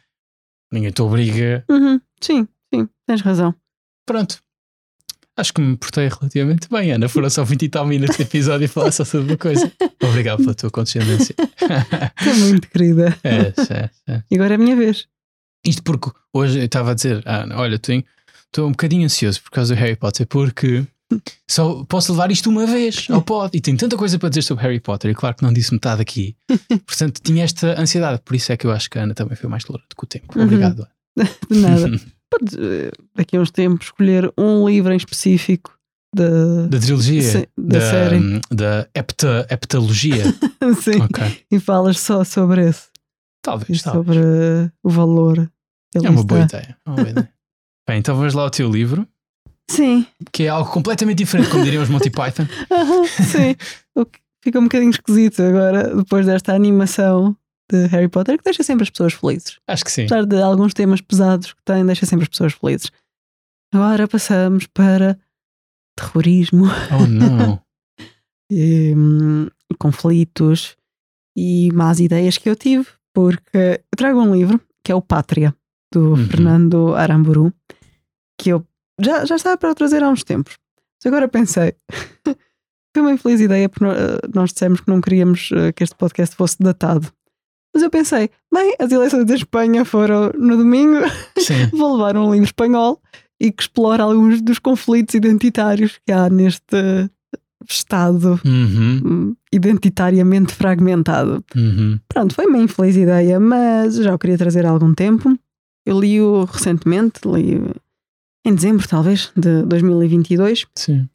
[0.71, 1.65] Ninguém te obriga.
[1.71, 1.99] Uhum.
[2.21, 3.55] Sim, sim, tens razão.
[4.05, 4.43] Pronto.
[5.39, 7.09] Acho que me portei relativamente bem, Ana.
[7.09, 9.73] Foram só 20 e tal minutos de episódio e falar só sobre uma coisa.
[10.03, 11.35] Obrigado pela tua condescendência.
[12.21, 13.17] Estou muito querida.
[13.25, 14.23] é, é, é.
[14.31, 15.07] E agora é a minha vez.
[15.65, 18.05] Isto porque hoje eu estava a dizer, ah, olha, tenho-
[18.53, 20.85] estou um bocadinho ansioso por causa do Harry Potter, porque
[21.49, 24.65] só posso levar isto uma vez ao pod e tenho tanta coisa para dizer sobre
[24.65, 26.37] Harry Potter, e claro que não disse metade aqui.
[26.87, 29.49] Portanto, tinha esta ansiedade, por isso é que eu acho que a Ana também foi
[29.49, 30.39] mais tolerante com o tempo.
[30.39, 30.45] Uhum.
[30.45, 30.87] Obrigado.
[31.51, 31.91] De nada.
[32.31, 35.73] Podes, eh, daqui a uns tempos, escolher um livro em específico
[36.15, 38.41] de, Da trilogia, Sim, da série.
[38.51, 40.25] da hepta, heptalogia.
[40.83, 41.45] Sim, ok.
[41.51, 44.17] e falas só sobre esse e Talvez, talvez.
[44.19, 45.51] sobre o valor.
[45.91, 46.77] que É ali uma boa ideia.
[46.85, 47.33] é uma boa ideia.
[47.89, 49.09] Bem, então vamos lá ao teu livro,
[49.71, 52.45] Sim, que é algo completamente diferente, como diriam os Monty Python.
[53.09, 53.57] sim.
[54.45, 57.37] Fica um bocadinho esquisito agora, depois desta animação
[57.71, 59.59] de Harry Potter, que deixa sempre as pessoas felizes.
[59.67, 60.03] Acho que sim.
[60.05, 62.91] Apesar de alguns temas pesados que tem, deixa sempre as pessoas felizes.
[63.75, 65.19] Agora passamos para
[65.97, 67.61] terrorismo Oh não.
[68.51, 69.49] e, hum,
[69.79, 70.77] conflitos
[71.37, 75.55] e más ideias que eu tive, porque eu trago um livro que é o Pátria,
[75.93, 76.27] do Uhum.
[76.27, 77.53] Fernando Aramburu,
[78.39, 78.65] que eu
[79.01, 80.57] já, já estava para trazer há uns tempos.
[80.99, 81.75] Mas agora pensei,
[82.95, 86.35] foi uma infeliz ideia porque eh, nós dissemos que não queríamos eh, que este podcast
[86.35, 87.09] fosse datado.
[87.75, 91.01] Mas eu pensei, bem, as eleições da Espanha foram no domingo,
[91.73, 93.01] vou levar um livro espanhol
[93.41, 97.09] e que explora alguns dos conflitos identitários que há neste
[97.69, 101.45] Estado Uhum, hum, identitariamente fragmentado.
[101.55, 101.99] uhum.
[102.09, 105.37] Pronto, foi uma infeliz ideia, mas já o queria trazer há algum tempo.
[105.85, 107.61] Eu li-o recentemente, li
[108.49, 110.67] em dezembro, talvez, de 2022.
[110.77, 111.09] Sim.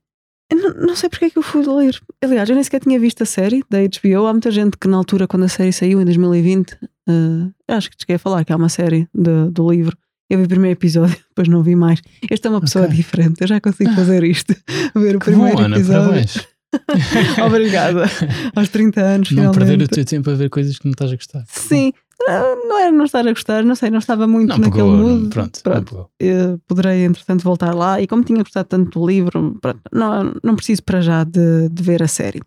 [0.52, 2.00] Não, não sei porque é que eu fui ler.
[2.24, 4.28] Aliás, eu nem sequer tinha visto a série da HBO.
[4.28, 6.78] Há muita gente que, na altura, quando a série saiu, em 2020,
[7.10, 9.98] eh, acho que te cheguei a falar que há uma série de- do livro.
[10.30, 12.02] Eu vi o primeiro episódio, depois não vi mais.
[12.30, 12.96] Esta é uma pessoa Ok.
[12.96, 14.56] diferente, eu já consigo fazer isto.
[14.96, 16.24] Ver o Que bom, primeiro Ana, episódio.
[17.46, 18.06] Obrigada.
[18.56, 19.58] Aos 30 anos, Não finalmente.
[19.68, 21.44] perder o teu tempo a ver coisas que não estás a gostar.
[21.48, 24.84] Sim, ah, não era não estar a gostar, não sei, não estava muito Não naquele
[24.84, 25.24] pegou, mood.
[25.24, 25.62] não, pronto.
[25.64, 26.10] Pronto.
[26.22, 28.02] Não poderei, entretanto, voltar lá.
[28.02, 31.84] E como tinha gostado tanto do livro, pronto, não, não preciso para já de, de
[31.84, 32.42] ver a série.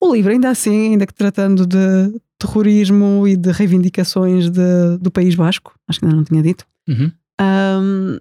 [0.00, 5.34] O livro, ainda assim, ainda que tratando de terrorismo e de reivindicações de- do País
[5.36, 7.12] Basco, acho que ainda não tinha dito, Uhum.
[7.40, 8.18] ahm,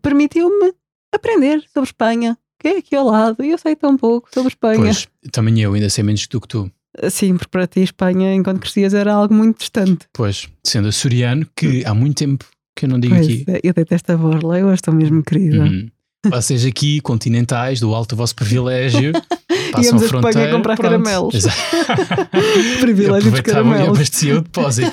[0.00, 0.72] permitiu-me
[1.14, 4.78] aprender sobre Espanha, que é aqui ao lado, e eu sei tão pouco sobre Espanha.
[4.80, 6.70] Pois, também eu ainda sei menos do que tu.
[7.10, 10.06] Sim, porque para ti Espanha, enquanto crescias, era algo muito distante.
[10.12, 12.44] Pois, sendo açoriano, que há muito tempo
[12.76, 13.44] que eu não digo Pois, aqui.
[13.48, 15.62] é, eu detesto a borla, eu estou mesmo querida.
[15.64, 15.88] Uhum.
[16.30, 19.12] Vocês aqui, continentais, do alto do vosso privilégio,
[19.72, 20.52] passam Íamos a a Espanha fronteira.
[20.52, 20.90] comprar pronto.
[20.90, 21.34] caramelos.
[22.80, 23.42] Privilégio dos Aproveitavam e
[23.74, 23.88] caramelos.
[23.98, 24.92] abasteciam o depósito.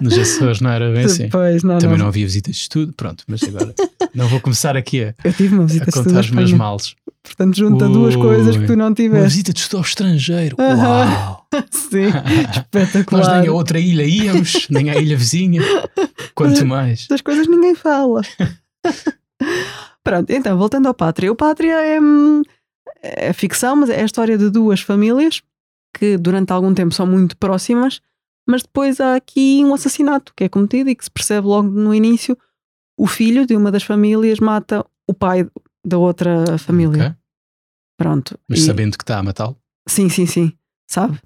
[0.00, 1.24] Nos Açores não era bem assim.
[1.24, 2.04] Depois, não, Também não.
[2.04, 3.74] não havia visitas de estudo, pronto, mas agora
[4.14, 6.52] não vou começar aqui a, Eu tive uma visita a de estudo contar os meus
[6.52, 6.94] males.
[7.22, 8.20] Portanto, junta duas Ui.
[8.20, 9.24] coisas que tu não Uma tiveste.
[9.28, 10.56] visita de estudo ao estrangeiro.
[10.58, 11.46] Uau!
[11.70, 13.40] Sim, Nós espetacular.
[13.40, 15.62] nem a outra ilha íamos, nem à ilha vizinha.
[16.34, 17.06] Quanto mais.
[17.06, 18.22] Das coisas ninguém fala.
[20.04, 21.30] Pronto, então, voltando ao Pátria.
[21.30, 22.42] O Pátria é, hum,
[23.02, 25.42] é ficção, mas é a história de duas famílias
[25.96, 28.00] que durante algum tempo são muito próximas,
[28.48, 31.94] mas depois há aqui um assassinato que é cometido e que se percebe logo no
[31.94, 32.36] início.
[32.98, 35.46] O filho de uma das famílias mata o pai
[35.84, 37.04] da outra família.
[37.06, 37.16] Ok?
[37.98, 38.38] Pronto.
[38.48, 39.56] Mas E- sabendo que está a matá-lo.
[39.88, 40.52] Sim, sim, sim.
[40.88, 41.18] Sabe?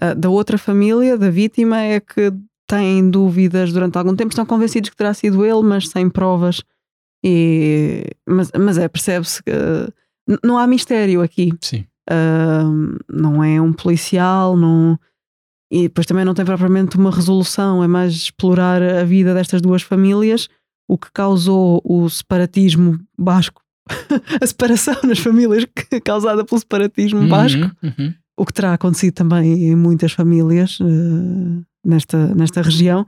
[0.00, 2.32] Ah, da outra família, da vítima, é que
[2.68, 6.62] têm dúvidas durante algum tempo, estão convencidos que terá sido ele, mas sem provas.
[7.24, 9.50] E, mas, mas é, percebe-se que
[10.42, 11.52] não há mistério aqui.
[11.60, 11.86] Sim.
[12.08, 12.64] Ah,
[13.08, 14.98] não é um policial, não.
[15.72, 19.82] E depois também não tem propriamente uma resolução, é mais explorar a vida destas duas
[19.82, 20.48] famílias,
[20.88, 23.62] o que causou o separatismo basco,
[24.40, 25.66] a separação nas famílias
[26.04, 28.14] causada pelo separatismo basco Uhum, uhum.
[28.36, 33.06] o que terá acontecido também em muitas famílias eh, nesta, nesta região,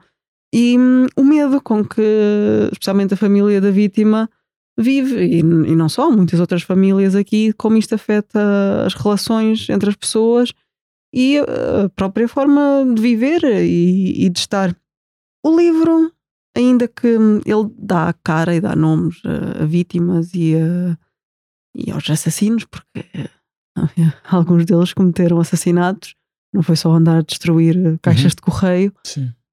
[0.55, 2.03] e hum, o medo com que,
[2.73, 4.29] especialmente a família da vítima,
[4.79, 9.89] vive, e, e não só, muitas outras famílias aqui, como isto afeta as relações entre
[9.89, 10.53] as pessoas
[11.15, 14.77] e a própria forma de viver e, e de estar.
[15.45, 16.12] O livro,
[16.57, 20.97] ainda que ele dá cara e dá nomes a, a vítimas e, a-
[21.77, 23.05] e aos assassinos, porque
[24.31, 26.14] alguns deles cometeram assassinatos,
[26.53, 28.37] não foi só andar a destruir eh, caixas Uhum.
[28.37, 28.92] de correio.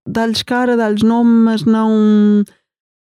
[0.08, 2.44] Dá-lhes cara, dá-lhes nome, mas não.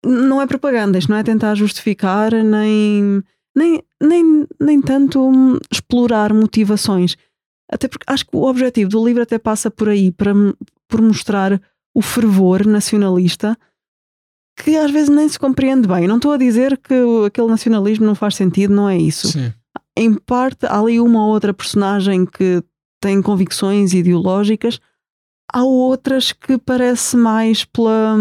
[0.06, 3.22] Não é propaganda, isto não é tentar justificar, nem,
[3.56, 7.16] nem, nem, nem tanto hum, explorar motivações.
[7.72, 10.34] Até porque acho que o objetivo do livro até passa por aí, para,
[10.88, 11.62] por mostrar
[11.96, 13.56] o fervor nacionalista
[14.64, 16.08] que às vezes nem se compreende bem.
[16.08, 16.94] Não estou a dizer que
[17.26, 19.28] aquele nacionalismo não faz sentido, não é isso.
[19.30, 19.54] Sim.
[19.98, 22.64] Em parte, há ali uma ou outra personagem que
[23.02, 24.80] tem convicções ideológicas,
[25.52, 28.16] há outras que parece mais pela.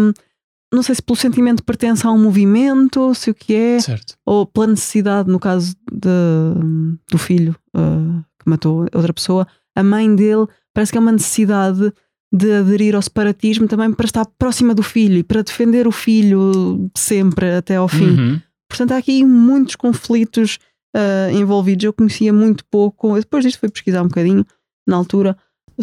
[0.73, 4.15] Não sei se pelo sentimento de pertença a um movimento, se o que é, Certo.
[4.25, 10.13] ou pela necessidade, no caso de- do filho uh, que matou outra pessoa, a mãe
[10.15, 11.91] dele parece que é uma necessidade
[12.33, 16.89] de aderir ao separatismo também para estar próxima do filho e para defender o filho
[16.95, 18.09] sempre até ao fim.
[18.09, 18.41] Uhum.
[18.69, 20.57] Portanto, há aqui muitos conflitos
[20.95, 21.83] uh, envolvidos.
[21.83, 24.45] Eu conhecia muito pouco, depois disto fui pesquisar um bocadinho
[24.87, 25.35] na altura.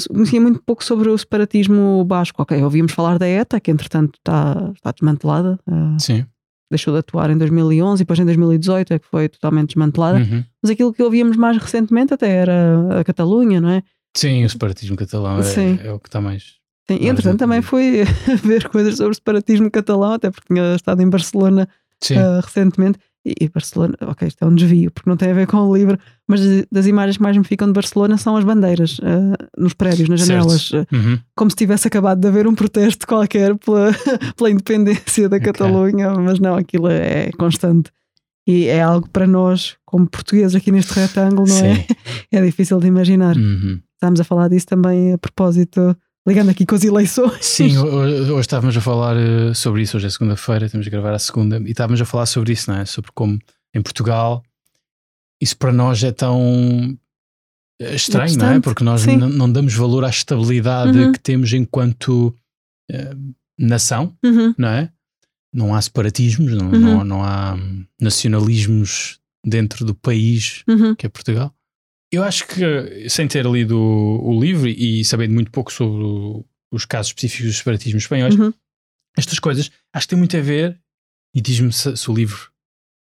[0.09, 2.41] Conhecia muito pouco sobre o separatismo basco.
[2.41, 6.25] Ok, ouvíamos falar da ETA, que entretanto está, está desmantelada, uh, Sim.
[6.71, 10.19] deixou de atuar em 2011 e depois em 2018 é que foi totalmente desmantelada.
[10.19, 10.45] Uhum.
[10.63, 13.83] Mas aquilo que ouvíamos mais recentemente até era a Catalunha, não é?
[14.19, 16.57] Sim, o separatismo catalão é, é o que está mais.
[16.91, 18.03] Sim, Mais entretanto, também fui
[18.43, 21.69] ver coisas sobre o separatismo catalão, até porque tinha estado em Barcelona
[22.17, 22.99] uh, recentemente.
[23.25, 25.77] E, e Barcelona, ok, isto é um desvio, porque não tem a ver com o
[25.77, 26.41] livro, mas
[26.73, 30.21] das imagens que mais me ficam de Barcelona são as bandeiras uh, nos prédios, nas
[30.21, 31.19] janelas, uh, Uhum.
[31.37, 33.91] como se tivesse acabado de haver um protesto qualquer pela,
[34.37, 35.47] pela independência da Ok.
[35.53, 37.91] Catalunha, mas não, aquilo é constante.
[38.47, 41.75] E é algo para nós, como portugueses aqui neste retângulo, não é?
[41.75, 41.85] Sim.
[42.33, 43.37] É difícil de imaginar.
[43.37, 43.79] Uhum.
[43.99, 47.45] Estamos a falar disso também a propósito, ligando aqui com as eleições.
[47.45, 48.01] Sim, ho- ho-
[48.35, 49.97] hoje estávamos a falar eh, sobre isso.
[49.97, 52.79] Hoje é segunda-feira, temos de gravar a segunda, e estávamos a falar sobre isso, não
[52.79, 52.85] é?
[52.85, 53.39] Sobre como
[53.75, 54.43] em Portugal
[55.43, 56.97] isso para nós é tão
[57.81, 58.61] eh, estranho, não é?
[58.61, 61.13] Porque nós não damos valor à estabilidade Uhum.
[61.13, 62.33] que temos enquanto
[62.91, 63.15] eh,
[63.59, 64.93] nação, Uhum, não é?
[65.53, 66.79] Não há separatismos, não, Uhum.
[66.81, 67.57] não, não há
[68.01, 71.53] nacionalismos dentro do país uhum, que é Portugal.
[72.11, 77.11] Eu acho que, sem ter lido o, livro e sabendo muito pouco sobre os casos
[77.11, 78.53] específicos dos separatismos espanhóis, uhum.
[79.17, 80.81] estas coisas acho que tem muito a ver,
[81.35, 82.51] e diz-me se, se o livro,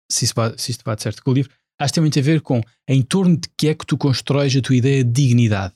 [0.09, 2.21] se isto, bate, se isto bate certo com o livro, acho que tem muito a
[2.21, 5.73] ver com em torno de que é que tu constróis a tua ideia de dignidade.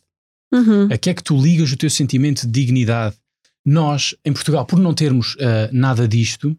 [0.53, 0.87] Uhum.
[0.91, 3.17] A que é que tu ligas o teu sentimento de dignidade?
[3.65, 6.57] Nós, em Portugal, por não termos ah, nada disto,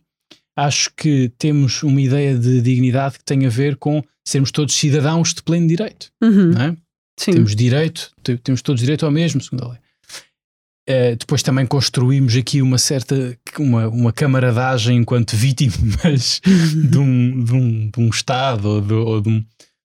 [0.59, 5.33] acho que temos uma ideia de dignidade que tem a ver com sermos todos cidadãos
[5.33, 6.11] de pleno direito.
[6.21, 6.51] Uhum.
[6.53, 6.77] É?
[7.19, 7.33] Sim.
[7.33, 9.79] Temos direito, te- temos todos direito ao mesmo, segundo a lei.
[10.91, 16.41] Eh, depois também construímos aqui uma certa uma, uma camaradagem enquanto vítimas
[16.91, 19.45] de um, de um, de um Estado ou de, ou de um.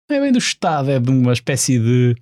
[0.10, 2.13] Não é bem do Estado, é de uma espécie de,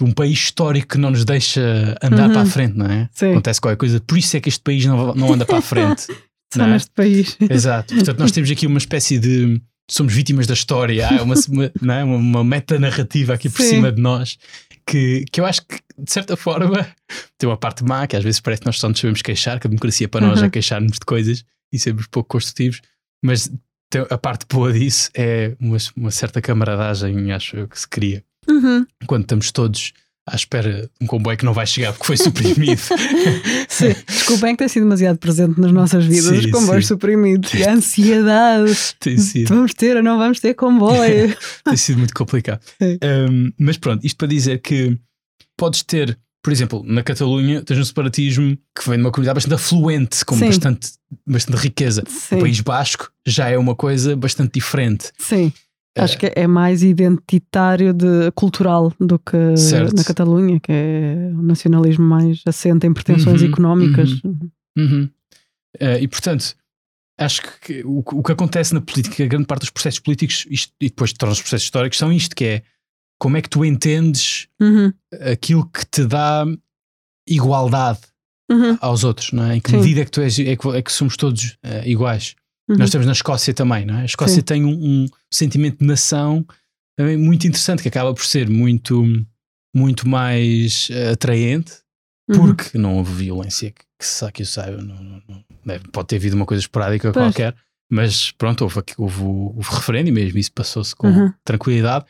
[0.00, 2.32] de um país histórico que não nos deixa andar Uhum.
[2.32, 3.08] para a frente, não é?
[3.12, 3.32] Sim.
[3.32, 6.06] Acontece qualquer coisa, por isso é que este país não, não anda para a frente.
[6.52, 6.72] Só não é?
[6.72, 7.36] neste país.
[7.50, 7.94] Exato.
[7.94, 9.60] Portanto, nós temos aqui uma espécie de.
[9.90, 12.04] Somos vítimas da história, há uma, uma, não é?
[12.04, 13.68] uma, uma metanarrativa aqui por Sim.
[13.68, 14.38] cima de nós
[14.86, 16.86] que, que eu acho que, de certa forma,
[17.38, 19.66] tem uma parte má, que às vezes parece que nós só nos sabemos queixar, que
[19.66, 20.46] a democracia para nós Uhum.
[20.46, 22.80] é queixar-nos de coisas e sermos pouco construtivos,
[23.22, 23.50] mas
[24.10, 28.84] a parte boa disso é uma, uma certa camaradagem, acho eu, que se cria Uhum.
[29.06, 29.92] quando estamos todos
[30.26, 32.80] à espera de um comboio que não vai chegar porque foi suprimido.
[33.68, 33.94] Sim.
[34.06, 36.94] Desculpem que tem sido demasiado presente nas nossas vidas Sim, os comboios sim.
[36.94, 38.72] suprimidos e a ansiedade.
[39.00, 39.48] tem sido.
[39.48, 41.36] Vamos ter ou não vamos ter comboio?
[41.64, 42.60] tem sido muito complicado.
[42.80, 44.96] Um, mas pronto, isto para dizer que
[45.56, 49.54] podes ter, por exemplo, na Catalunha, tens um separatismo que vem de uma comunidade bastante
[49.54, 50.46] afluente, com Sim.
[50.46, 50.90] bastante,
[51.26, 52.04] bastante riqueza.
[52.06, 52.36] Sim.
[52.36, 55.10] O País Basco já é uma coisa bastante diferente.
[55.18, 55.52] Sim.
[55.98, 59.94] Acho que é mais identitário de cultural do que Certo.
[59.94, 64.10] na Catalunha, que é o nacionalismo mais assente em pretensões Uhum, económicas.
[64.78, 65.10] Uhum.
[65.80, 66.54] Uh, e portanto,
[67.18, 70.88] acho que o, o que acontece na política, grande parte dos processos políticos, isto- e
[70.88, 72.62] depois de todos os processos históricos, são isto: que é
[73.20, 74.92] como é que tu entendes Uhum.
[75.30, 76.46] aquilo que te dá
[77.28, 78.00] igualdade
[78.50, 78.76] Uhum.
[78.80, 79.56] aos outros, não é?
[79.56, 79.76] Em que Sim.
[79.78, 82.34] medida é que, tu és, é que, é que somos todos eh, iguais?
[82.68, 82.76] Uhum.
[82.78, 84.02] Nós estamos na Escócia também, não é?
[84.02, 84.42] A Escócia Sim.
[84.42, 84.72] tem um,
[85.02, 86.46] um sentimento de nação
[86.96, 89.04] também muito interessante, que acaba por ser muito,
[89.74, 91.72] muito mais eh, atraente,
[92.30, 92.36] Uhum.
[92.54, 94.76] porque não houve violência que, que, sa- que eu saiba.
[94.80, 97.24] Não, não- não- deve- pode ter havido uma coisa esporádica Pois.
[97.26, 97.54] qualquer,
[97.90, 101.32] mas pronto, houve, houve, houve referendo mesmo, isso passou-se com Uhum.
[101.44, 102.04] tranquilidade.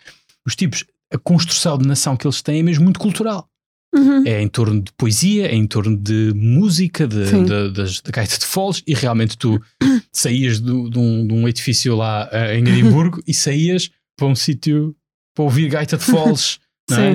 [0.46, 3.48] Os tipos, a construção de nação que eles têm é mesmo muito cultural
[3.94, 4.22] Uhum.
[4.26, 8.38] é em torno de poesia, é em torno de música, de, de- das, da gaita
[8.38, 9.60] de foles, e realmente tu
[10.12, 14.34] saías do- de, um, de um edifício lá eh, em Edimburgo e saías para um
[14.34, 14.96] sítio
[15.34, 16.58] para ouvir gaita de foles
[16.90, 17.10] é?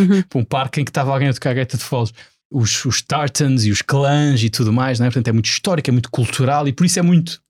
[0.00, 0.22] Uhum.
[0.28, 2.12] Para um parque em que estava alguém a tocar gaita de foles.
[2.52, 5.08] Os, os tartans e os clãs e tudo mais, não é?
[5.08, 7.40] Portanto, é muito histórico, é muito cultural e por isso é muito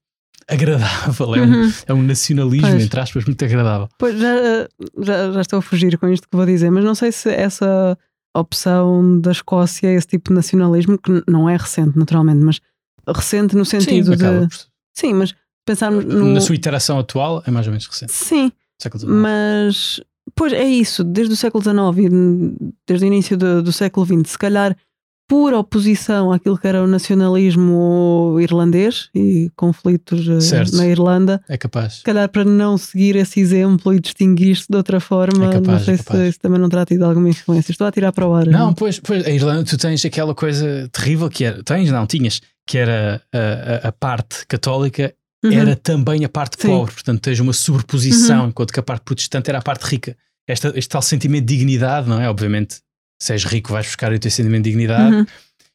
[0.48, 1.34] agradável.
[1.34, 1.72] É, um, Uhum.
[1.86, 2.84] é um nacionalismo, Pois.
[2.84, 3.88] entre aspas, muito agradável.
[3.98, 4.68] Pois já,
[5.02, 7.96] já, já estou a fugir com isto que vou dizer, mas não sei se essa
[8.34, 12.60] opção da Escócia, esse tipo de nacionalismo, que não é recente, naturalmente, mas
[13.08, 14.24] recente no sentido Sim, de.
[14.24, 14.48] por-
[14.94, 16.32] Sim, mas pensarmos no.
[16.32, 18.12] Na sua iteração atual é mais ou menos recente.
[18.12, 18.52] Sim,
[19.06, 20.00] mas.
[20.34, 24.30] Pois é isso, desde o século XIX e desde o início do, do século XX,
[24.30, 24.76] se calhar
[25.30, 30.76] por oposição àquilo que era o nacionalismo irlandês e conflitos eh, Certo.
[30.76, 31.94] na Irlanda, É capaz.
[31.98, 35.78] se calhar para não seguir esse exemplo e distinguir-se de outra forma, É capaz, não
[35.78, 37.70] sei é se isso também não terá tido alguma influência.
[37.70, 38.46] Estou a tirar para o ar.
[38.46, 42.40] Não, pois, pois, a Irlanda, tu tens aquela coisa terrível que era, tens, não, tinhas,
[42.66, 45.52] que era a, a, a parte católica Uhum.
[45.52, 46.68] era também a parte Sim.
[46.68, 50.14] pobre, portanto tens uma sobreposição, enquanto que a parte protestante era a parte rica.
[50.46, 52.28] Esta, este tal sentimento de dignidade, não é?
[52.28, 52.80] Obviamente,
[53.20, 55.14] se és rico vais buscar o teu sentimento de dignidade.
[55.14, 55.26] Uhum.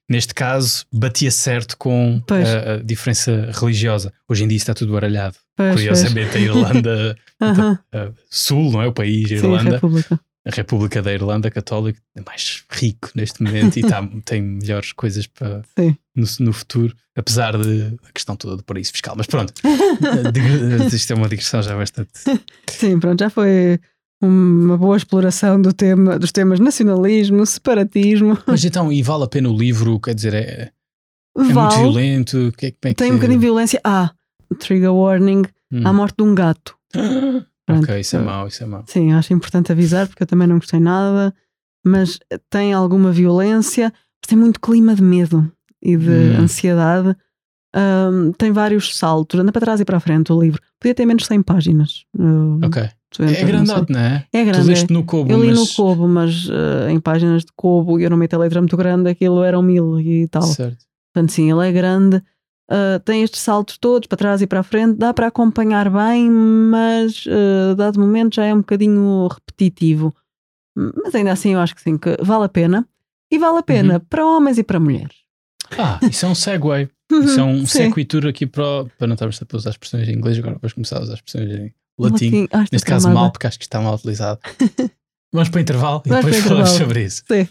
[0.08, 2.48] Neste caso, batia certo com Pois.
[2.48, 4.14] a, a diferença religiosa.
[4.30, 5.36] Hoje em dia está tudo baralhado.
[5.56, 5.88] Pois, pois.
[5.88, 7.18] Curiosamente, a Irlanda
[7.92, 8.88] a Sul, não é?
[8.88, 10.20] O país, a Sim, a Irlanda, República.
[10.46, 15.26] a República da Irlanda Católica é mais rico neste momento e tá, tem melhores coisas
[15.26, 15.64] para
[16.16, 19.16] no, no futuro, apesar de a questão toda do paraíso fiscal.
[19.18, 22.12] Mas pronto, eh, isto é uma digressão já bastante.
[22.70, 23.80] Sim, pronto, já foi
[24.28, 28.38] uma boa exploração do tema, dos temas nacionalismo, separatismo.
[28.48, 30.00] Mas então, e vale a pena o livro?
[30.00, 30.72] Quer dizer, é, é
[31.38, 32.54] muito Vale, violento?
[32.58, 33.12] Que é, como é tem que...
[33.14, 33.80] um bocadinho de violência.
[33.84, 34.12] Ah,
[34.60, 35.82] trigger warning, Hum.
[35.84, 36.76] a morte de um gato.
[37.66, 37.84] Pronto.
[37.84, 38.84] ok, isso é mau, isso é mau.
[38.88, 41.34] Sim, acho importante avisar porque eu também não gostei nada,
[41.84, 46.42] mas tem alguma violência, mas tem muito clima de medo e de Hum.
[46.42, 47.16] ansiedade.
[47.76, 50.62] Ahm, tem vários saltos, anda para trás e para a frente o livro.
[50.80, 52.06] Podia ter menos de 100 páginas.
[52.18, 52.88] Eu- Ok.
[53.18, 53.96] Tu É não grandote, sei.
[53.96, 54.26] não é?
[54.34, 54.68] É Tu grande.
[54.68, 54.94] leste é.
[54.94, 55.58] no Kobo, Eu li mas...
[55.60, 58.76] no Kobo, mas eh, em páginas de Kobo e eu não meto a letra muito
[58.78, 60.42] grande, aquilo eram mil e tal.
[60.44, 60.78] Certo.
[61.14, 62.18] Portanto, sim, ele é grande.
[62.72, 66.32] Uh, tem estes saltos todos para trás e para a frente, dá para acompanhar bem,
[66.32, 70.12] mas uh, dado momento já é um bocadinho repetitivo.
[70.76, 72.88] Mas ainda assim, eu acho que sim, que vale a pena.
[73.32, 75.16] E vale a pena para homens e para mulheres.
[75.78, 76.90] Ah, isso é um segue.
[77.24, 80.40] Isso é um sequitur aqui para, o- para não estarmos a usar expressões em inglês,
[80.40, 82.48] agora vais começar a usar expressões em latim.
[82.52, 82.68] Latim.
[82.72, 83.22] Neste caso, camada.
[83.22, 84.40] mal, porque acho que está mal utilizado.
[85.34, 86.88] Vamos para o intervalo e Vamos depois falamos intervalo.
[86.88, 87.24] sobre isso.
[87.28, 87.48] Sim.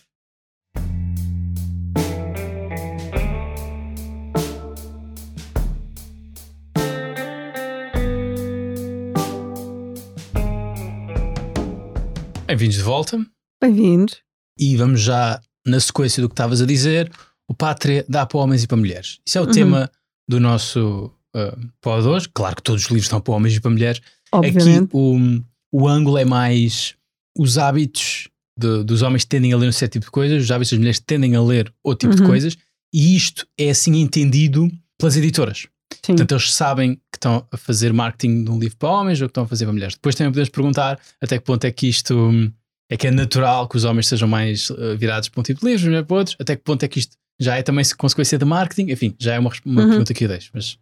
[12.47, 13.19] Bem-vindos de volta
[13.61, 14.17] Bem-vindos.
[14.59, 17.11] e vamos já na sequência do que estavas a dizer.
[17.49, 19.19] O Pátria dá para homens e para mulheres.
[19.27, 19.51] Isso é o Uhum.
[19.53, 19.91] tema
[20.29, 22.29] do nosso uh, pod de hoje.
[22.33, 24.01] Claro que todos os livros estão para homens e para mulheres.
[24.33, 24.85] Obviamente.
[24.85, 25.43] Aqui o,
[25.73, 26.95] o ângulo é mais
[27.37, 30.71] os hábitos de- dos homens tendem a ler um certo tipo de coisas, os hábitos
[30.71, 32.29] das mulheres tendem a ler outro tipo de Uhum.
[32.29, 32.57] coisas,
[32.93, 35.67] e isto é assim entendido pelas editoras.
[36.05, 36.13] Sim.
[36.15, 39.31] Portanto, eles sabem que estão a fazer marketing de um livro para homens ou que
[39.31, 39.95] estão a fazer para mulheres.
[39.95, 42.53] Depois também podemos perguntar até que ponto é que isto hum,
[42.91, 45.67] é que é natural que os homens sejam mais uh, virados para um tipo de
[45.67, 48.45] livros, mulheres para outros, até que ponto é que isto já é também consequência de
[48.45, 49.89] marketing, enfim, já é uma, uma Uhum.
[49.89, 50.79] pergunta que eu deixo, mas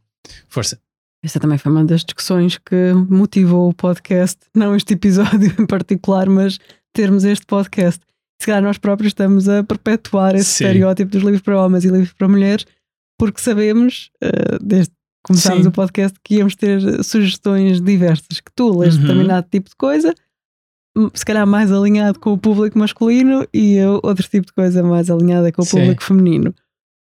[0.48, 0.78] força.
[1.24, 6.28] Esta também foi uma das discussões que motivou o podcast, não este episódio em particular,
[6.28, 6.58] mas
[6.92, 8.00] termos este podcast.
[8.40, 10.64] Se calhar nós próprios estamos a perpetuar esse Sim.
[10.64, 12.66] estereótipo dos livros para homens e livros para mulheres,
[13.18, 15.68] porque sabemos, eh, desde que começámos Sim.
[15.68, 19.02] o podcast, que íamos ter sugestões diversas, que tu lês Uhum.
[19.02, 20.12] determinado tipo de coisa,
[20.98, 24.82] hum, se calhar mais alinhado com o público masculino, e eu outro tipo de coisa
[24.82, 25.78] mais alinhada com o Sim.
[25.78, 26.52] público feminino.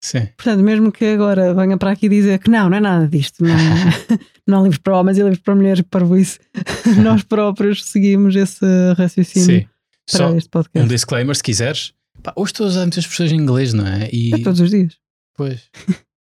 [0.03, 0.27] Sim.
[0.37, 3.55] Portanto, mesmo que agora venha para aqui dizer que não, não é nada disto, não,
[4.47, 6.39] não há livros para homens e livros para mulheres, para isso,
[7.03, 8.65] nós próprios seguimos esse
[8.97, 9.69] raciocínio Sim.
[10.11, 10.89] para Só este um podcast.
[10.89, 11.93] disclaimer, se quiseres.
[12.23, 14.09] Pá, hoje estou a usar muitas expressões em inglês, não é?
[14.13, 14.97] E É todos os dias.
[15.33, 15.63] depois,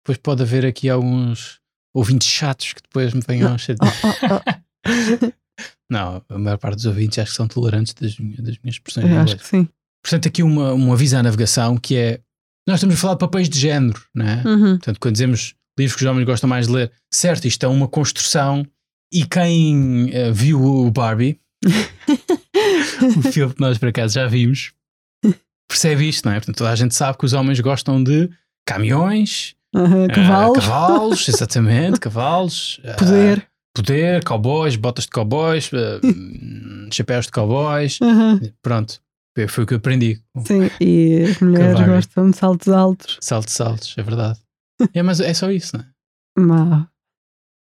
[0.04, 1.60] depois pode haver aqui alguns
[1.94, 3.94] ouvintes chatos que depois me venham a chatear.
[4.04, 4.42] Oh, oh,
[5.28, 5.32] oh.
[5.90, 9.06] Não, a maior parte dos ouvintes acho que são tolerantes das, minhas- das minhas expressões
[9.08, 9.42] em Eu acho inglês.
[9.42, 9.68] que sim.
[10.04, 12.20] Portanto, aqui uma, um aviso à navegação que é
[12.68, 14.44] nós estamos a falar de papéis de género, não é?
[14.46, 14.78] Uhum.
[14.78, 17.88] Portanto, quando dizemos livros que os homens gostam mais de ler, certo, isto é uma
[17.88, 18.66] construção
[19.14, 21.40] e quem eh, viu o Barbie,
[23.18, 24.72] o filme que nós por acaso já vimos,
[25.68, 26.36] percebe isto, não é?
[26.40, 28.30] Portanto, toda a gente sabe que os homens gostam de
[28.66, 30.04] caminhões, Uhum.
[30.04, 33.48] eh, Cavalos, cavalos, exatamente, cavalos, eh, poder.
[33.74, 35.70] poder, cowboys, botas de cowboys,
[36.04, 38.40] hum, chapéus de cowboys, Uhum.
[38.62, 39.02] pronto.
[39.48, 40.20] Foi- o que eu aprendi.
[40.46, 43.18] Sim, e as mulheres gostam de saltos altos.
[43.22, 44.40] Saltos, saltos, é verdade.
[44.96, 46.88] É, mas é só isso, não é?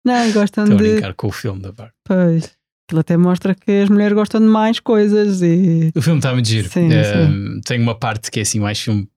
[0.06, 0.92] Não, e gostam Estou a de.
[0.92, 1.92] brincar com o filme da Barbie.
[2.06, 2.44] Pois.
[2.88, 5.92] Aquilo até mostra que as mulheres gostam de mais coisas e.
[5.94, 6.68] O filme está muito giro.
[6.70, 9.08] Sim, Um, tem uma parte que é assim mais filme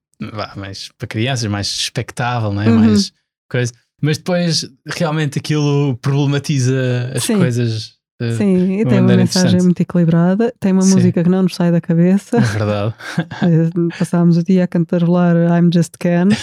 [0.56, 2.68] mais para crianças, mais espectável, não é?
[2.68, 2.80] Uhum.
[2.86, 3.12] mais
[3.50, 3.72] coisa.
[4.02, 7.38] Mas depois realmente aquilo problematiza as Sim.
[7.38, 7.94] coisas.
[8.32, 10.52] Uh, Sim, e tem uma mensagem muito equilibrada.
[10.60, 10.94] Tem uma Sim.
[10.94, 12.36] música que não nos sai da cabeça.
[12.38, 12.94] É verdade.
[13.18, 16.28] Eh, Passámos o dia a cantarolar I'm Just Ken.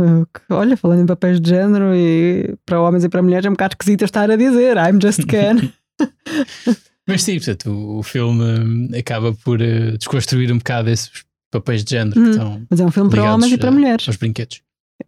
[0.00, 3.52] Eh, olha, falando em papéis de género e para homens e para mulheres é um
[3.52, 5.70] bocado esquisito estar a dizer I'm Just Ken.
[7.06, 11.10] Mas sim, portanto, o, filme hum, acaba por uh, desconstruir um bocado esses
[11.50, 12.24] papéis de género Hum.
[12.24, 14.08] que estão Mas é um filme para homens e para a- mulheres.
[14.08, 14.62] aos brinquedos.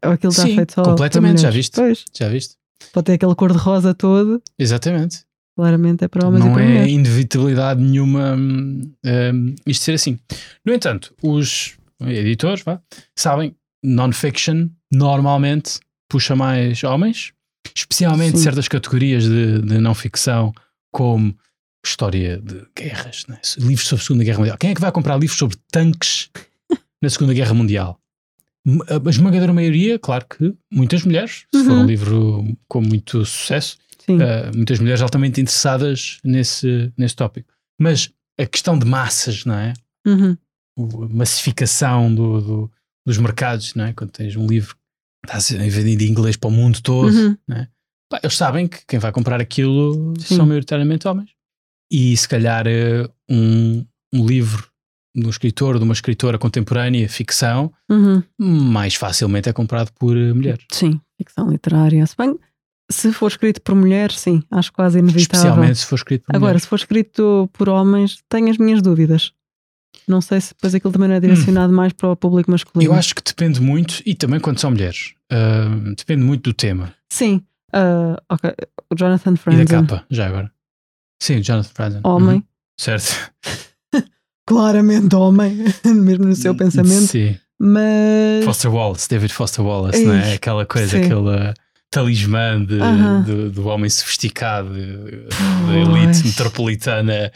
[0.05, 1.75] Ou aquilo está Sim, feito só completamente, já viste?
[1.77, 2.57] Pois, Já viste?
[2.93, 4.43] pode ter aquele cor-de-rosa todo.
[4.59, 5.21] Exatamente.
[5.57, 6.93] Claramente é para homens e não para é mulheres.
[6.93, 10.19] inevitabilidade nenhuma hum, hum, isto ser assim.
[10.65, 12.81] No entanto, os editores vá,
[13.17, 15.79] sabem, non-fiction normalmente
[16.09, 17.33] puxa mais homens,
[17.75, 18.45] especialmente Sim.
[18.45, 20.53] certas categorias de, de não-ficção,
[20.93, 21.37] como
[21.85, 23.39] história de guerras, né?
[23.59, 24.59] livros sobre a Segunda Guerra Mundial.
[24.59, 26.31] Quem é que vai comprar livros sobre tanques
[27.03, 27.99] na Segunda Guerra Mundial?
[28.89, 31.83] A esmagadora maioria, claro que muitas mulheres, se for Uhum.
[31.83, 33.77] um livro com muito sucesso.
[34.13, 37.53] Uh, muitas mulheres altamente interessadas nesse, nesse tópico.
[37.81, 39.73] Mas a questão de massas, não é?
[40.07, 40.37] Uhum.
[40.77, 42.71] O- A massificação do, do-
[43.07, 43.93] dos mercados, não é?
[43.93, 47.15] Quando tens um livro que está a ser vendido em inglês para o mundo todo,
[47.15, 47.37] Uhum.
[48.11, 50.37] pá, eles sabem que quem vai comprar aquilo Sim.
[50.37, 51.31] são maioritariamente homens.
[51.93, 54.69] E se calhar uh, um, um livro
[55.17, 58.23] de um escritor, de uma escritora contemporânea, ficção, Uhum.
[58.39, 60.65] mais facilmente é comprado por uh, mulheres.
[60.73, 62.05] Sim, ficção literária.
[62.07, 62.37] Se bem,
[62.91, 65.22] se for escrito por mulheres, sim, acho quase inevitável.
[65.22, 69.32] Especialmente se for escrito por Agora, se for escrito por homens, tenho as minhas dúvidas.
[70.07, 72.91] Não sei se depois aquilo também não é direcionado mais para o público masculino.
[72.93, 76.93] Eu acho que depende muito, e também quando são mulheres, uh, depende muito do tema.
[77.11, 77.43] Sim.
[77.72, 78.53] Ah, ok.
[78.93, 80.51] O Jonathan E da Franzen, capa, já agora.
[81.20, 82.01] Sim, Jonathan Franzen.
[82.05, 82.37] homem.
[82.37, 82.43] Uhum,
[82.78, 83.32] Certo.
[84.47, 87.07] Claramente homem, mesmo no seu pensamento.
[87.07, 87.37] Sim.
[87.59, 88.45] Mas.
[88.45, 90.35] Foster Wallace, David Foster Wallace, Ei, não é?
[90.35, 91.05] Aquela coisa, sim.
[91.05, 91.55] aquele
[91.95, 92.79] talismã de,
[93.25, 97.31] do, do homem sofisticado, da elite metropolitana.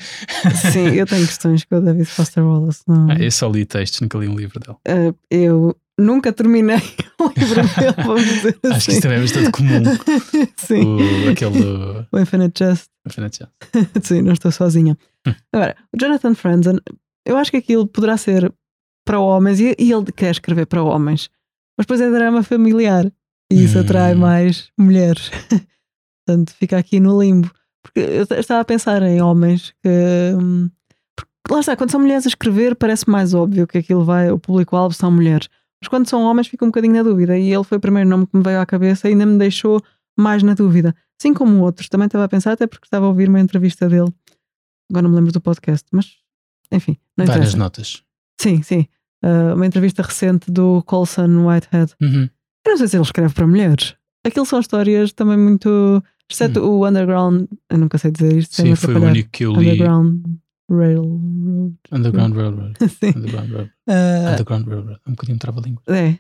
[0.72, 2.82] Sim, eu tenho questões com o David Foster Wallace.
[2.88, 3.08] Não.
[3.08, 4.76] Ah, eu só li textos, nunca li um livro dele.
[4.88, 6.82] Ah, eu nunca terminei
[7.20, 8.74] o livro dele, vamos dizer assim.
[8.74, 9.82] Acho que isso também é bastante comum.
[10.56, 10.84] Sim.
[10.84, 12.06] O, aquele.
[12.10, 12.90] O Infinite Jest.
[13.06, 14.08] Infinite Jest.
[14.08, 14.98] Sim, não estou sozinha.
[15.24, 15.34] Hum.
[15.52, 16.80] Agora, o Jonathan Franzen,
[17.24, 18.52] eu acho que aquilo poderá ser
[19.06, 21.30] para homens e, e ele quer escrever para homens,
[21.76, 23.08] mas depois é drama familiar
[23.50, 23.80] e isso Hum.
[23.82, 25.30] atrai mais mulheres.
[26.26, 27.50] Portanto, fica aqui no limbo.
[27.82, 29.88] Porque eu estava a pensar em homens que.
[30.38, 30.68] hum,
[31.16, 34.38] porque lá está, quando são mulheres a escrever, parece mais óbvio que aquilo vai, o
[34.38, 35.48] público-alvo são mulheres.
[35.80, 37.38] Mas quando são homens, fica um bocadinho na dúvida.
[37.38, 39.80] E ele foi o primeiro nome que me veio à cabeça e ainda me deixou
[40.18, 40.94] mais na dúvida.
[41.18, 41.88] Assim como outros.
[41.88, 44.12] Também estava a pensar, até porque estava a ouvir uma entrevista dele.
[44.90, 46.16] Agora não me lembro do podcast, mas
[46.72, 47.56] enfim, Várias interessa.
[47.56, 48.02] notas.
[48.40, 48.86] Sim, sim.
[49.22, 51.94] Ah, uma entrevista recente do Colson Whitehead.
[52.02, 52.28] Uhum.
[52.68, 53.94] Eu não sei se ele escreve para mulheres.
[54.26, 56.02] Aquilo são histórias também muito.
[56.30, 57.46] Exceto o Underground.
[57.70, 58.60] Eu nunca sei dizer isto.
[58.60, 58.66] Hum.
[58.66, 59.70] Sim, foi o único que eu li.
[59.70, 60.22] Underground
[60.70, 61.74] Railroad.
[61.90, 62.74] Underground Railroad.
[63.00, 63.08] sim.
[63.16, 63.72] Underground Railroad.
[63.88, 65.00] Ah, Underground Railroad.
[65.06, 65.82] É um bocadinho trava-língua.
[65.88, 66.18] é.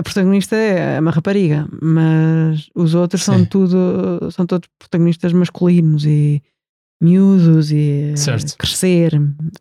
[0.00, 3.44] A protagonista é uma rapariga, mas os outros são Sim.
[3.46, 4.30] tudo.
[4.30, 6.40] São todos protagonistas masculinos e
[7.02, 8.56] miúdos e Certo.
[8.56, 9.10] crescer,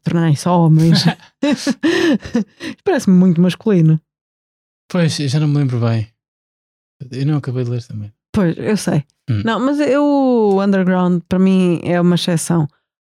[0.04, 1.06] tornarem-se homens.
[2.84, 4.00] Parece-me muito masculino.
[4.90, 6.08] Pois, eu já não me lembro bem.
[7.12, 8.12] Eu não acabei de ler também.
[8.34, 9.04] Pois, eu sei.
[9.30, 9.42] Hum.
[9.44, 12.68] Não, mas eu, o Underground para mim é uma exceção.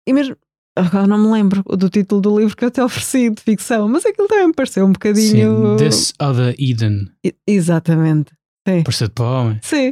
[0.07, 0.35] E mesmo.
[0.73, 4.05] Agora não me lembro do título do livro que eu te ofereci de ficção, mas
[4.05, 5.77] aquilo também me pareceu um bocadinho.
[5.77, 7.09] Sim, This Other Eden.
[7.25, 8.31] I- Exatamente.
[8.65, 9.59] Pareceu para homem.
[9.61, 9.91] Sim,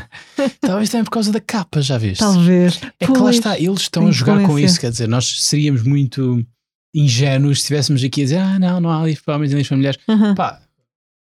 [0.62, 2.20] Talvez também por causa da capa, já viste?
[2.20, 2.80] talvez.
[3.00, 3.36] É que lá Pois.
[3.36, 4.80] está, eles estão a jogar com isso.
[4.80, 6.42] Quer dizer, nós seríamos muito
[6.94, 9.68] ingênuos se estivéssemos aqui a dizer: ah, não, não há livro para homens e livros
[9.68, 9.98] para mulheres.
[10.08, 10.34] Aham.
[10.34, 10.62] Pá,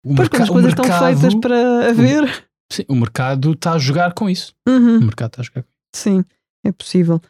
[0.04, 2.48] o, Pois quando as o coisas estão mercado, feitas para haver.
[2.72, 4.54] sim, o mercado está a jogar com isso.
[4.66, 6.24] O Uhum, mercado está a jogar com Sim,
[6.64, 7.20] é possível.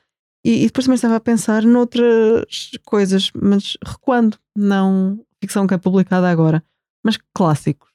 [0.45, 5.79] E, e depois também estava a pensar noutras coisas, mas recuando, não ficção que é
[5.79, 6.63] publicada agora,
[7.05, 7.89] mas clássicos.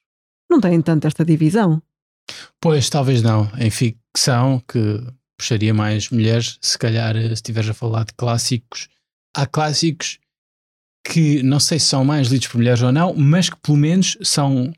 [0.50, 1.82] Não têm tanto esta divisão.
[2.60, 3.50] Pois, talvez não.
[3.58, 5.00] Em ficção, que
[5.38, 8.88] puxaria mais mulheres, se calhar, eh, se estiveres a falar de clássicos,
[9.36, 10.20] há clássicos
[11.08, 14.18] que não sei se são mais lidos por mulheres ou não, mas que pelo menos
[14.24, 14.74] são.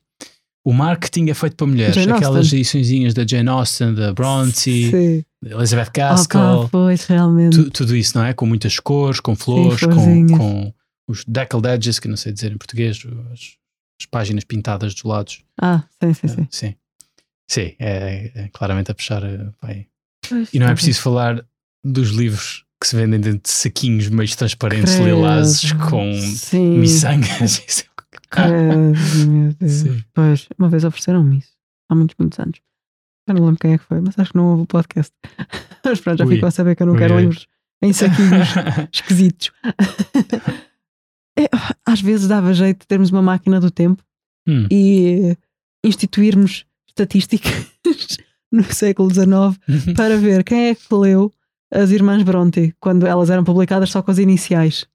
[0.65, 1.95] O marketing é feito para mulheres.
[1.95, 4.51] Jane Aquelas ediçõezinhas da Jane Austen, da Bronte,
[4.91, 5.23] Sim.
[5.41, 7.55] da Elizabeth Ah, Gaskell, pá, pois, realmente.
[7.55, 8.34] tu- tudo isso, não é?
[8.34, 10.38] Com muitas cores, com flores, com, florzinhas.
[10.38, 10.73] com
[11.07, 13.01] os deckled edges, que não sei dizer em português,
[13.32, 13.39] as,
[14.01, 15.41] as páginas pintadas dos lados.
[15.61, 16.47] Ah, sim, sim, sim.
[16.51, 16.75] Sim.
[17.49, 19.23] Sim, é, é claramente a puxar.
[19.23, 19.88] eh, vai.
[20.28, 21.45] Pois, E não é preciso falar
[21.82, 25.05] dos livros que se vendem dentro de saquinhos meio transparentes, Credo.
[25.15, 26.78] lilazes, com Sim.
[26.80, 27.61] miçangas.
[28.30, 29.71] É- Credo, meu Deus.
[29.71, 30.03] Sim.
[30.13, 31.51] Pois, uma vez ofereceram-me isso.
[31.89, 32.59] Há muitos, muitos anos.
[33.25, 35.13] Já não lembro quem é que foi, mas acho que não houve o podcast.
[35.86, 36.36] Mas pronto, já Ui.
[36.36, 37.47] ficam a saber que eu não Ui, quero livros
[37.82, 38.49] em saquinhos
[38.91, 39.51] esquisitos.
[41.39, 41.47] É,
[41.86, 44.03] às vezes dava jeito de termos uma máquina do tempo
[44.49, 44.65] Hum.
[44.71, 45.38] e
[45.84, 47.65] instituirmos estatísticas
[48.51, 51.34] no século XIX para ver quem é que leu
[51.74, 54.86] as Irmãs Bronte quando elas eram publicadas só com as iniciais.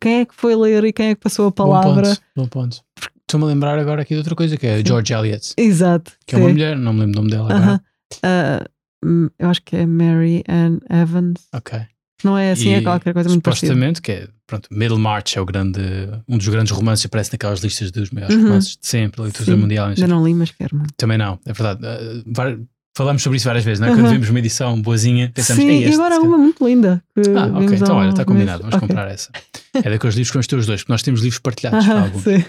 [0.00, 2.02] Quem é que foi ler e quem é que passou a palavra?
[2.02, 2.22] Bom ponto.
[2.36, 2.84] Bom ponto.
[3.22, 6.12] Estou-me a lembrar agora aqui de outra coisa que é a George Eliot, Exato.
[6.26, 6.52] que é uma sim.
[6.52, 7.64] mulher, não me lembro o nome dela agora.
[7.64, 7.80] Aham.
[8.22, 8.64] Ah,
[9.04, 11.40] hum, eu acho que é Mary Ann Evans.
[11.52, 11.80] Ok.
[12.22, 13.72] Não é assim, E é qualquer coisa muito parecida.
[13.72, 15.80] Supostamente, que é, pronto, Middlemarch é o grande,
[16.28, 18.42] um dos grandes romances, aparece naquelas listas dos maiores Uhum.
[18.44, 19.62] romances de sempre, a literatura Sim.
[19.62, 19.88] mundial.
[19.88, 20.80] Ainda não li, mas quero.
[20.96, 21.82] Também não, é verdade.
[21.84, 22.66] Uh,
[22.96, 23.90] falamos sobre isso várias vezes, não é?
[23.90, 23.96] Uhum.
[23.98, 25.94] Quando vimos uma edição boazinha, pensamos, Sim, é e este.
[25.94, 27.04] agora há se calhar." uma muito linda.
[27.36, 28.82] Ah, ok, então olha, está combinado, vamos meses.
[28.82, 28.88] Ok.
[28.88, 29.30] comprar essa.
[29.74, 31.86] É daqueles livros ter os dois, porque nós temos livros partilhados.
[31.88, 32.22] Alguns.
[32.24, 32.44] sim.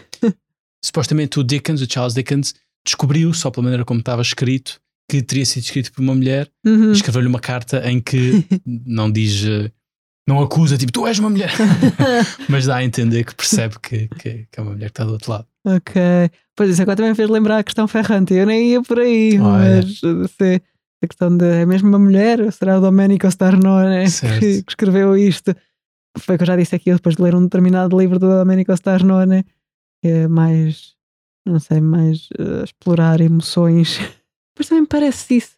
[0.83, 2.53] Supostamente o Dickens, o Charles Dickens,
[2.85, 4.79] descobriu, só pela maneira como estava escrito,
[5.09, 6.89] que teria sido escrito por uma mulher Uhum.
[6.89, 8.45] e escreveu-lhe uma carta em que
[8.85, 9.71] não diz, eh,
[10.27, 11.51] não acusa, tipo, tu és uma mulher,
[12.47, 15.11] mas dá a entender que percebe que, que, que é uma mulher que está do
[15.13, 15.47] outro lado.
[15.75, 16.01] Ok.
[16.55, 18.33] Pois isso agora também fez lembrar a questão ferrante.
[18.33, 19.81] Eu nem ia por aí, Olha.
[19.81, 20.61] mas uh, se,
[21.03, 24.39] a questão de é mesmo uma mulher, ou será o Domenico Starnone Certo.
[24.39, 25.55] que, que escreveu isto?
[26.17, 28.73] Foi o que eu já disse aqui depois de ler um determinado livro do Domenico
[28.73, 29.43] Starnone,
[30.01, 30.95] que é mais,
[31.45, 33.99] não sei, mais uh, explorar emoções.
[34.57, 35.57] Mas também parece isso.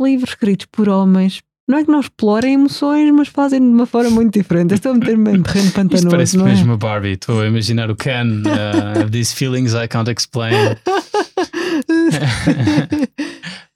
[0.00, 4.10] Livros escritos por homens, não é que não explorem emoções, mas fazem de uma forma
[4.10, 4.74] muito diferente.
[4.74, 6.50] Estou a meter-me em terreno Isto pantanoso, parece não é?
[6.50, 7.12] mesmo a Barbie.
[7.12, 10.52] Estou a imaginar o Ken, uh, these feelings I can't explain.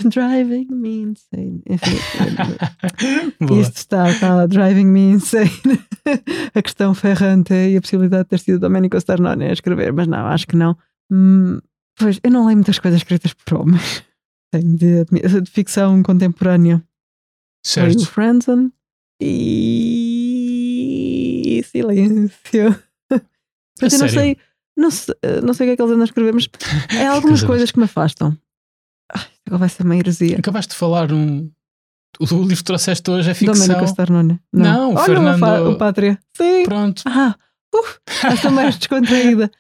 [0.05, 1.63] Driving me insane.
[1.71, 1.97] Enfim,
[3.61, 5.51] isto está, está driving me insane.
[6.55, 10.27] a questão ferrante e a possibilidade de ter sido Domenico Starnone a escrever, mas não,
[10.27, 10.77] acho que não.
[11.11, 11.59] Hum,
[11.97, 14.03] pois, eu não leio muitas coisas escritas por homens.
[14.51, 16.83] Tenho de, de ficção contemporânea.
[17.65, 18.07] Certo.
[18.07, 18.71] Franzen
[20.39, 22.77] e Silêncio.
[23.81, 24.37] Mas eu não sei,
[24.77, 26.49] não sei, não sei o que é que eles andam a escrever, mas
[26.97, 28.37] é algumas coisas que me afastam.
[29.13, 30.39] Ai, agora vai ser uma heresia.
[30.39, 31.51] Acabaste de falar um.
[32.21, 33.55] O livro que trouxeste hoje é ficção.
[33.67, 34.39] Domenico Starnone.
[34.53, 36.19] Não, o Olha Fernando- o, Fa- o Pátria.
[36.37, 36.63] Sim.
[36.65, 37.03] Pronto.
[37.07, 37.35] Ah,
[37.75, 39.51] uf, esta mais descontraída.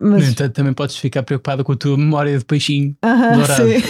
[0.00, 2.96] No Mas, entanto, também podes ficar preocupada com a tua memória de peixinho.
[3.02, 3.68] ah, dourado.
[3.68, 3.80] sim.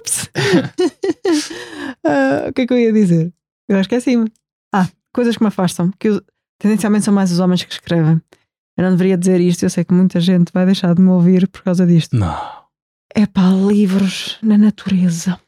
[0.00, 0.28] Ups.
[2.04, 3.32] Ah, o que é que eu ia dizer?
[3.68, 4.30] Eu esqueci-me.
[4.72, 5.90] Ah, coisas que me afastam.
[5.98, 6.22] Que eu-
[6.58, 8.20] tendencialmente são mais os homens que escrevem.
[8.76, 11.46] Eu não deveria dizer isto, eu sei que muita gente vai deixar de me ouvir
[11.48, 12.16] por causa disto.
[12.16, 12.34] Não.
[13.14, 15.38] É pá, livros na natureza,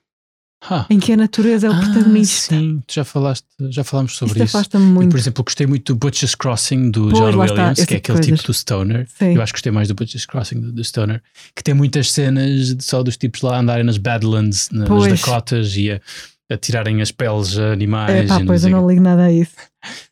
[0.70, 0.86] Ah.
[0.88, 2.54] em que a natureza é o Ah, protagonista.
[2.56, 4.56] Sim, tu já falaste, já falámos sobre Isto isso.
[4.56, 5.10] afasta-me Eu, muito.
[5.10, 7.96] por exemplo, gostei muito do Butcher's Crossing do Pois, John está, Williams, esse que é
[7.98, 8.46] tipo aquele tipo coisas.
[8.46, 9.08] do Stoner.
[9.18, 9.34] Sim.
[9.34, 11.20] Eu acho que gostei mais do Butcher's Crossing do, do Stoner,
[11.56, 15.20] que tem muitas cenas só dos tipos lá andarem nas Badlands, na- nas Pois.
[15.20, 16.00] Dakotas e a,
[16.50, 18.10] a tirarem as peles a animais.
[18.14, 19.52] É pá, pois eu não ligo nada a isso.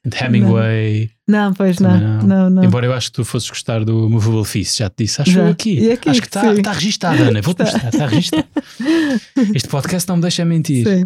[0.04, 1.10] De Hemingway.
[1.28, 1.98] Não, pois não.
[1.98, 2.22] Não.
[2.22, 2.64] Não, não.
[2.64, 5.40] Embora eu acho que tu fosses gostar do Movable Feast, já te disse, acho Já.
[5.42, 5.92] eu aqui.
[5.92, 6.62] Aqui, acho que está sim.
[6.62, 7.40] tá registado, Ana.
[7.40, 7.72] Vou-te Está.
[7.72, 8.48] mostrar, está registado.
[9.54, 10.86] Este podcast não me deixa mentir.
[10.86, 11.04] Sim.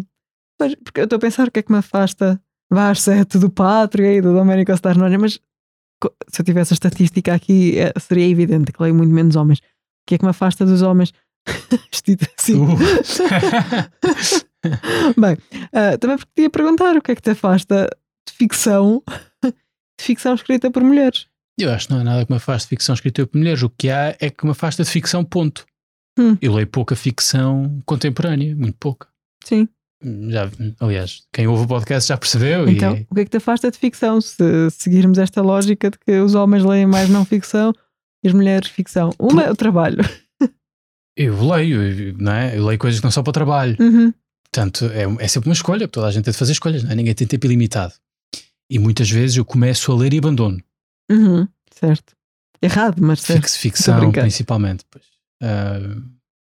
[0.83, 2.39] Porque eu estou a pensar o que é que me afasta
[2.71, 5.39] Vars sete do Pátria e do Domenico Starnone, mas
[6.29, 9.59] se eu tivesse a estatística aqui é- seria evidente que leio muito menos homens.
[9.59, 9.63] O
[10.07, 11.13] que é que me afasta dos homens?
[11.91, 12.55] Vestido assim.
[12.61, 12.77] Uh.
[15.17, 15.37] Bem,
[15.73, 17.87] ah, também porque te ia perguntar o que é que te afasta
[18.27, 19.03] de ficção,
[19.43, 21.27] de ficção escrita por mulheres.
[21.57, 23.63] Eu acho que não há nada que me afaste de ficção escrita por mulheres.
[23.63, 25.65] O que há é que me afasta de ficção, ponto.
[26.19, 26.37] Hum.
[26.41, 29.07] Eu leio pouca ficção contemporânea, muito pouca.
[29.43, 29.67] Sim.
[30.29, 30.49] Já,
[30.79, 32.67] aliás, quem ouve o podcast já percebeu.
[32.67, 34.19] Então, e o que é que te afasta de ficção?
[34.19, 37.73] Se seguirmos esta lógica de que os homens leem mais não ficção
[38.23, 39.11] e as mulheres ficção.
[39.17, 39.97] Uma é o trabalho.
[41.17, 42.57] eu leio, não é?
[42.57, 43.75] Eu leio coisas que não são para o trabalho.
[43.79, 44.13] Uhum.
[44.51, 46.91] Portanto, é, é sempre uma escolha, porque toda a gente tem de fazer escolhas, não
[46.91, 46.95] é?
[46.95, 47.93] Ninguém tem tempo ilimitado.
[48.69, 50.61] E muitas vezes eu começo a ler e abandono.
[51.11, 52.15] Uhum, certo.
[52.61, 53.41] Errado, mas certo.
[53.43, 54.83] Fix- ficção, principalmente.
[55.41, 55.79] Ah,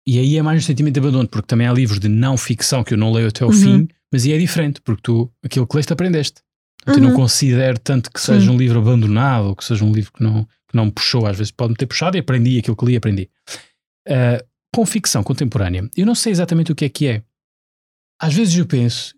[0.07, 2.83] e aí é mais um sentimento de abandono, porque também há livros de não ficção
[2.83, 3.55] que eu não leio até ao Uhum.
[3.55, 6.41] fim, mas aí é diferente, porque tu, aquilo que leste, aprendeste.
[6.77, 7.15] Portanto, eu não Uhum.
[7.21, 8.49] considero tanto que seja Sim.
[8.51, 11.25] um livro abandonado ou que seja um livro que não, que não me puxou.
[11.25, 13.29] Às vezes pode-me ter puxado e aprendi aquilo que li, aprendi.
[14.07, 14.43] Ah,
[14.75, 17.23] com ficção contemporânea, eu não sei exatamente o que é que é.
[18.21, 19.13] Às vezes eu penso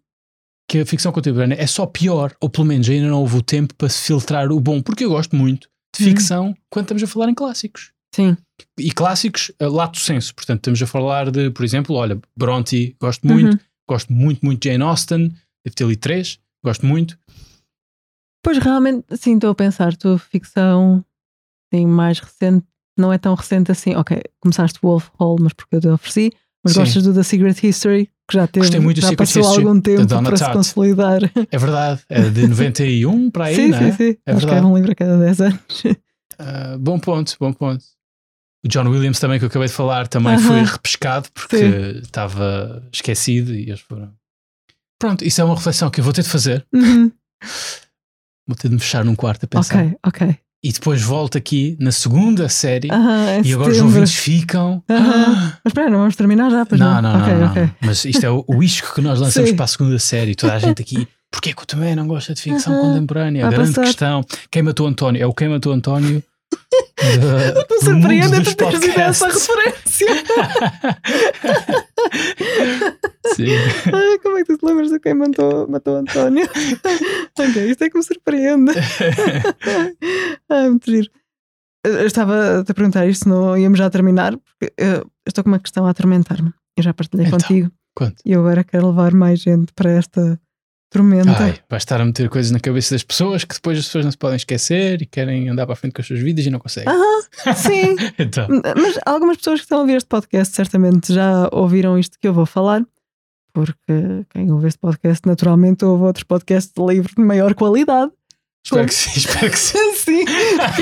[0.68, 3.74] que a ficção contemporânea é só pior, ou pelo menos ainda não houve o tempo
[3.76, 6.10] para se filtrar o bom, porque eu gosto muito de Uhum.
[6.10, 7.92] ficção quando estamos a falar em clássicos.
[8.14, 8.36] Sim.
[8.80, 10.34] E clássicos, a lato senso.
[10.34, 13.60] Portanto, estamos a falar de, por exemplo, olha, Bronte, gosto muito, Uhum.
[13.90, 15.34] gosto muito, muito de Jane Austen,
[15.66, 17.18] Deve ter lido três, gosto muito.
[18.44, 21.04] Pois realmente, sim, estou a pensar, tua ficção
[21.74, 22.66] sim, mais recente,
[22.98, 23.96] não é tão recente assim.
[23.96, 26.32] Ok, começaste Wolf Hall, mas porque eu te ofereci,
[26.66, 26.80] mas Sim.
[26.80, 29.76] gostas do The Secret History, que já teve, Gostei muito já Secret passou History, algum
[29.76, 30.56] da tempo Donna para se Tartt.
[30.58, 31.20] consolidar.
[31.52, 33.92] É verdade, é de 91 para aí, sim, não é?
[33.92, 34.18] sim, sim.
[34.26, 34.66] É Acho que verdade.
[34.66, 35.60] é um livro a cada 10 anos.
[36.40, 37.86] Ah, bom ponto, bom ponto.
[38.66, 40.42] O John Williams também, que eu acabei de falar, também Aham.
[40.42, 41.56] foi repescado porque
[42.02, 44.12] estava esquecido e eles foram.
[45.00, 46.66] Pronto, isso é uma reflexão que eu vou ter de fazer.
[46.74, 47.12] Uhum.
[48.48, 49.86] Vou ter de me fechar num quarto a pensar.
[49.86, 50.38] ok, ok.
[50.68, 54.82] E depois volto aqui na segunda série em e agora os ouvintes ficam.
[54.90, 56.66] "Ah, Mas espera, não vamos terminar já?
[56.66, 57.62] Pois não, não, não, ok, não, ok.
[57.62, 57.72] não.
[57.82, 59.56] Mas isto é o, o isco que nós lançamos Sim.
[59.56, 60.34] para a segunda série.
[60.34, 61.08] Toda a gente aqui.
[61.30, 62.82] Porquê que eu também não gosto de ficção Aham.
[62.82, 63.44] contemporânea?
[63.46, 63.84] Vai Grande passar.
[63.84, 64.26] questão.
[64.50, 65.22] Quem matou António?
[65.22, 66.24] É o Quem matou António?
[67.04, 70.08] mundo surpreende tu teres ido a essa referência.
[73.36, 73.48] Sim.
[73.94, 76.46] Ai, como é que tu te lembras de quem matou, matou António?
[77.40, 78.72] ok, isto é que me surpreende.
[80.50, 81.10] Ai, muito giro.
[81.84, 85.44] Eu estava a te perguntar isto, se não íamos já terminar, porque eu eu estou
[85.44, 86.54] com uma questão a atormentar-me.
[86.78, 87.40] Eu já partilhei Então.
[87.40, 88.22] contigo Quanto?
[88.24, 90.40] e eu agora quero levar mais gente para esta
[91.00, 91.44] tormenta.
[91.44, 94.12] Ai, vai estar a meter coisas na cabeça das pessoas que depois as pessoas não
[94.12, 96.60] se podem esquecer e querem andar para a frente com as suas vidas e não
[96.60, 96.94] conseguem.
[97.56, 97.96] Sim.
[98.18, 102.28] Então, Mas algumas pessoas que estão a ouvir este podcast certamente já ouviram isto que
[102.28, 102.84] eu vou falar,
[103.54, 108.12] porque quem ouve este podcast naturalmente ouve outros podcasts de livros de maior qualidade.
[108.66, 109.78] espero que sim, espero que sim.
[109.96, 110.24] Sim,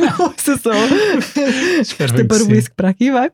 [0.01, 0.71] não ouça só.
[1.81, 3.31] Espero Este bem que para aqui vai.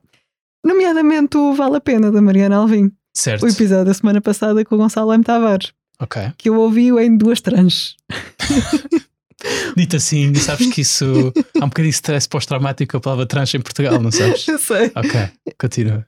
[0.66, 3.44] Nomeadamente o Vale a Pena da Mariana Alvim, Certo.
[3.46, 5.24] o episódio da semana passada com o Gonçalo M.
[5.24, 5.72] Tavares,
[6.02, 6.32] Ok.
[6.38, 7.96] que eu ouvi-o em duas tranches.
[9.76, 11.32] Dito assim, sabes que isso
[11.62, 14.46] há um bocadinho de stress pós-traumático a palavra trancha em Portugal, não sabes?
[14.48, 14.92] Eu sei.
[14.96, 16.06] Ok, continua.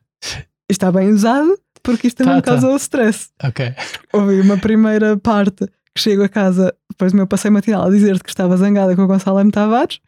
[0.70, 2.52] Está bem usado, porque isto também Tá, me tá.
[2.52, 3.30] causou stress.
[3.42, 3.74] Ok.
[4.14, 5.66] ouvi uma primeira parte
[5.96, 9.04] que chego a casa depois do meu passeio matinal a dizer-te que estava zangada com
[9.04, 9.52] o Gonçalo M.
[9.52, 10.00] Tavares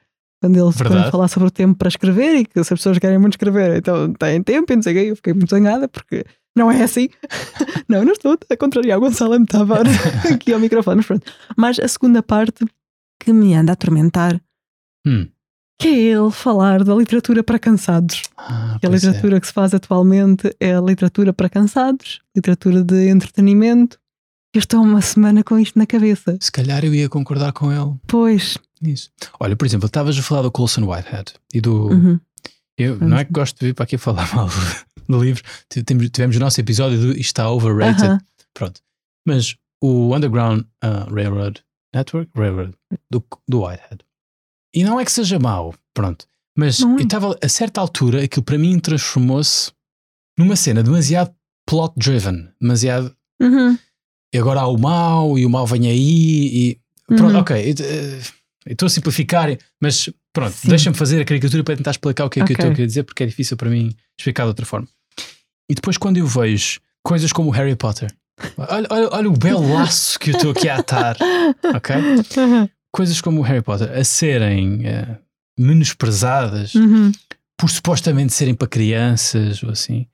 [0.41, 1.11] quando ele Verdade.
[1.11, 4.11] falar sobre o tempo para escrever e que se as pessoas querem muito escrever então
[4.13, 6.25] têm tempo e não sei o quê eu fiquei muito zangada porque
[6.55, 7.09] não é assim
[7.89, 9.45] não, não estou a contrariar o Gonçalo M.
[9.45, 9.91] Tavares
[10.31, 11.31] aqui ao microfone mas pronto.
[11.57, 12.65] mas a segunda parte
[13.19, 14.39] que me anda a atormentar
[15.05, 15.27] Hum.
[15.79, 18.93] que é ele falar da literatura para cansados Ah, que a é.
[18.93, 23.99] literatura que se faz atualmente é a literatura para cansados, literatura de entretenimento.
[24.55, 26.37] Eu estou uma semana com isto na cabeça.
[26.39, 28.57] Se calhar eu ia concordar com ele Pois.
[28.81, 29.09] nisso.
[29.39, 31.87] Olha, por exemplo, estavas a falar do Colson Whitehead e do.
[31.87, 32.19] Uhum.
[32.77, 34.49] Eu, não é que gosto de vir para aqui falar mal
[35.07, 35.43] do livro.
[35.69, 38.03] Tivemos, tivemos o nosso episódio do Isto está overrated.
[38.05, 38.19] Aham.
[38.53, 38.81] Pronto.
[39.27, 41.63] Mas o Underground uh, Railroad
[41.93, 42.73] Network, Railroad,
[43.11, 44.03] do, do Whitehead.
[44.75, 46.25] E não é que seja mau, pronto.
[46.57, 46.83] Mas é.
[46.85, 49.71] eu estava a certa altura, aquilo para mim transformou-se
[50.37, 51.33] numa cena demasiado
[51.67, 53.15] plot driven, demasiado.
[53.41, 53.77] Uhum.
[54.33, 56.79] E agora há o mau e o mau vem aí e.
[57.07, 57.39] Pronto, Uhum.
[57.41, 57.55] ok.
[57.79, 58.21] eh,
[58.65, 59.49] Estou a simplificar,
[59.81, 62.71] mas pronto, deixa-me fazer a caricatura para tentar explicar o que é que eu estou
[62.71, 64.87] a querer dizer, porque é difícil para mim explicar de outra forma.
[65.69, 68.11] E depois, quando eu vejo coisas como o Harry Potter,
[68.57, 71.15] olha, olha, olha o belo laço que eu estou aqui a atar,
[71.75, 71.95] ok?
[72.91, 75.17] Coisas como o Harry Potter a serem eh,
[75.57, 77.11] menosprezadas Uhum.
[77.57, 80.07] por supostamente serem para crianças ou assim.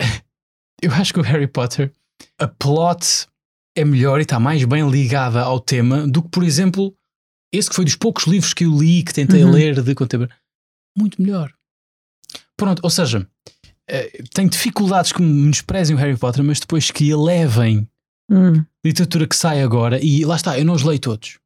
[0.82, 1.90] Eu acho que o Harry Potter,
[2.38, 3.26] a plot
[3.76, 6.94] é melhor e está mais bem ligada ao tema do que, por exemplo,
[7.56, 9.50] esse que foi dos poucos livros que eu li, que tentei Uhum.
[9.52, 10.34] ler de contemporâneo.
[10.96, 11.52] Muito melhor.
[12.56, 13.26] Pronto, ou seja,
[13.88, 17.88] eh, tenho dificuldades que menosprezem o Harry Potter, mas depois que elevem
[18.30, 18.64] Uhum.
[18.84, 21.38] literatura que sai agora, e lá está, eu não os leio todos.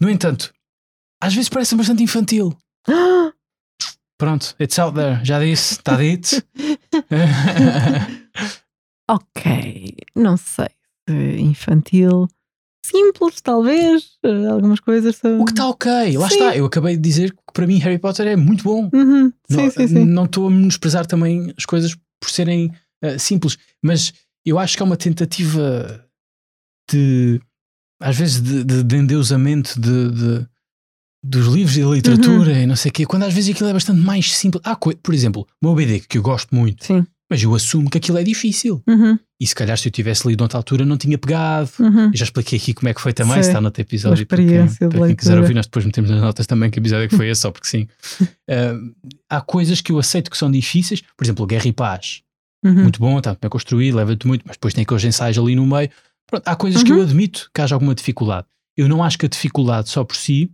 [0.00, 0.52] No entanto,
[1.22, 2.56] às vezes parece bastante infantil.
[4.18, 6.42] Pronto, it's out there, já disse, está dito.
[9.08, 9.94] ok.
[10.14, 10.68] Não sei.
[11.08, 12.28] se Infantil.
[12.90, 14.10] Simples, talvez.
[14.24, 15.40] Eh, Algumas coisas são.
[15.40, 16.34] o que está ok, lá Sim.
[16.34, 16.56] está.
[16.56, 18.88] Eu acabei de dizer que para mim Harry Potter é muito bom.
[18.92, 19.32] Uhum.
[19.50, 20.04] Sim, não, sim, sim.
[20.04, 22.72] não estou a menosprezar também as coisas por serem
[23.02, 24.12] eh, simples, mas
[24.44, 26.04] eu acho que é uma tentativa
[26.90, 27.40] de,
[28.00, 30.46] às vezes, de, de, de endeusamento de, de-
[31.22, 32.62] dos livros e da literatura Uhum.
[32.62, 34.62] e não sei o quê, quando às vezes aquilo é bastante mais simples.
[34.64, 37.04] Há por exemplo, Moby Dick, que eu gosto muito, Sim.
[37.30, 38.82] mas eu assumo que aquilo é difícil.
[38.88, 39.18] Uhum.
[39.40, 41.70] E se calhar se eu tivesse lido noutra altura não tinha pegado.
[41.78, 42.10] Uhum.
[42.12, 43.48] Já expliquei aqui como é que foi também, Sim.
[43.50, 44.26] está no episódio.
[44.26, 47.08] Para quem, para quem quiser ouvir, nós depois metemos nas notas também que episódio é
[47.08, 47.86] que foi esse, só porque sim.
[49.30, 52.22] Ah, há coisas que eu aceito que são difíceis, por exemplo, Guerra e Paz.
[52.64, 52.82] Uhum.
[52.82, 55.88] Muito bom, está bem construído, leva-te muito, mas depois tem aqueles ensaios ali no meio.
[56.26, 57.02] Pronto, há coisas que eu Uhum.
[57.02, 58.46] admito que haja alguma dificuldade.
[58.76, 60.50] Eu não acho que a dificuldade só por si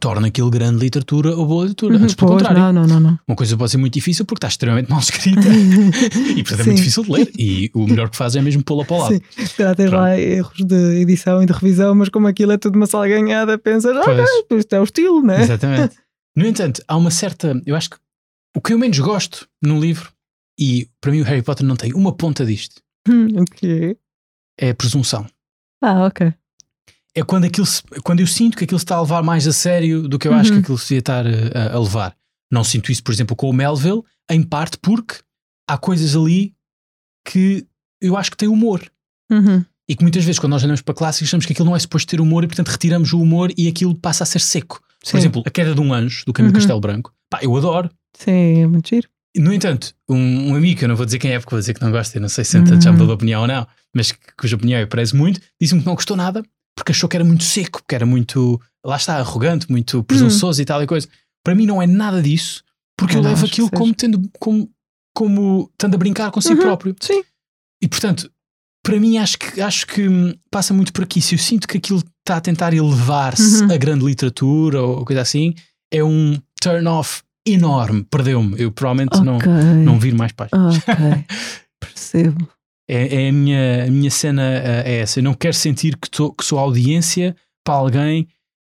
[0.00, 1.96] torna aquilo grande literatura ou boa literatura.
[1.96, 2.58] Uhum, Antes, pelo contrário.
[2.58, 3.00] Não, não, não.
[3.00, 3.18] não.
[3.26, 5.40] Uma coisa pode ser muito difícil porque está extremamente mal escrita
[6.36, 7.32] e portanto é muito difícil de ler.
[7.38, 9.14] E o melhor que faz é mesmo pô-la para o lado.
[9.14, 9.20] Sim,
[9.56, 12.86] calhar tens lá erros de edição e de revisão, mas como aquilo é tudo uma
[12.86, 14.60] sala ganhada, pensas, ah, Pois.
[14.60, 15.40] isto é o estilo, né?
[15.42, 15.96] Exatamente.
[16.36, 17.60] No entanto, há uma certa.
[17.64, 17.96] Eu acho que
[18.54, 20.10] o que eu menos gosto num livro,
[20.58, 23.96] e para mim o Harry Potter não tem uma ponta disto, Hum, o quê?
[24.58, 25.26] é a presunção.
[25.82, 26.32] Ah, ok.
[27.16, 29.52] É quando, aquilo se- quando eu sinto que aquilo se está a levar mais a
[29.52, 30.62] sério do que eu acho que Uhum.
[30.62, 32.14] aquilo se ia estar a, a levar.
[32.52, 35.16] Não sinto isso, por exemplo, com o Melville, em parte porque
[35.68, 36.54] há coisas ali
[37.26, 37.66] que
[38.00, 38.82] eu acho que têm humor.
[39.32, 39.64] Uhum.
[39.88, 42.08] E que muitas vezes, quando nós olhamos para clássicos, achamos que aquilo não é suposto
[42.10, 44.80] ter humor e, portanto, retiramos o humor e aquilo passa a ser seco.
[45.00, 45.18] Por Sim.
[45.18, 46.52] exemplo, A Queda de um Anjo, do Caminho Uhum.
[46.52, 47.14] do Castelo Branco.
[47.30, 47.88] Pá, eu adoro.
[48.18, 49.08] Sim, é muito giro.
[49.38, 51.82] No entanto, um, um amigo, eu não vou dizer quem é porque vou dizer que
[51.82, 52.94] não gosta, eu não sei se entretanto já Uhum.
[52.94, 56.16] mudou de opinião ou não, mas cuja opinião eu prezo muito, disse-me que não gostou
[56.16, 56.42] nada
[56.76, 60.64] porque achou que era muito seco, porque era muito, lá está, arrogante, muito presunçoso e
[60.64, 61.08] tal e coisa.
[61.44, 62.62] Para mim não é nada disso,
[62.98, 64.70] porque Eu eu não levo aquilo como tendo, como,
[65.14, 66.58] como estando a brincar com si Uhum.
[66.60, 66.94] próprio.
[67.00, 67.22] Sim.
[67.82, 68.30] E portanto,
[68.84, 71.20] para mim acho que, acho que hum, passa muito por aqui.
[71.20, 73.72] Se eu sinto que aquilo está a tentar elevar-se Uhum.
[73.72, 75.54] a grande literatura ou coisa assim,
[75.92, 78.04] é um turn-off enorme.
[78.10, 78.60] Perdeu-me.
[78.60, 79.46] Eu provavelmente não, Ok.
[79.84, 80.76] não viro mais páginas.
[80.78, 81.24] Ok.
[81.80, 82.48] Percebo.
[82.88, 85.18] É, é a, minha, a minha cena eh, é essa.
[85.18, 87.34] Eu não quero sentir que, tô- que sou audiência
[87.64, 88.28] para alguém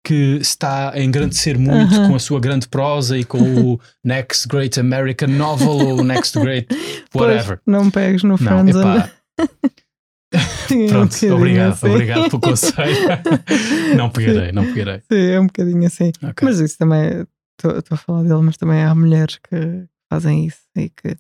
[0.06, 2.08] que está a engrandecer muito Aham.
[2.08, 3.38] com a sua grande prosa e com
[3.72, 6.68] o Next Great American Novel ou Next Great
[7.14, 7.58] whatever.
[7.64, 8.64] Pois, não pegues no Não,
[10.68, 11.88] Sim, é um pronto, bocadinho obrigado, assim.
[11.88, 12.96] obrigado pelo conselho.
[13.96, 15.00] não pegarei, não pegarei.
[15.10, 16.12] Sim, é um bocadinho assim.
[16.22, 16.34] Ok.
[16.42, 17.24] Mas isso também,
[17.58, 21.16] estou a falar dele, mas também há mulheres que fazem isso e que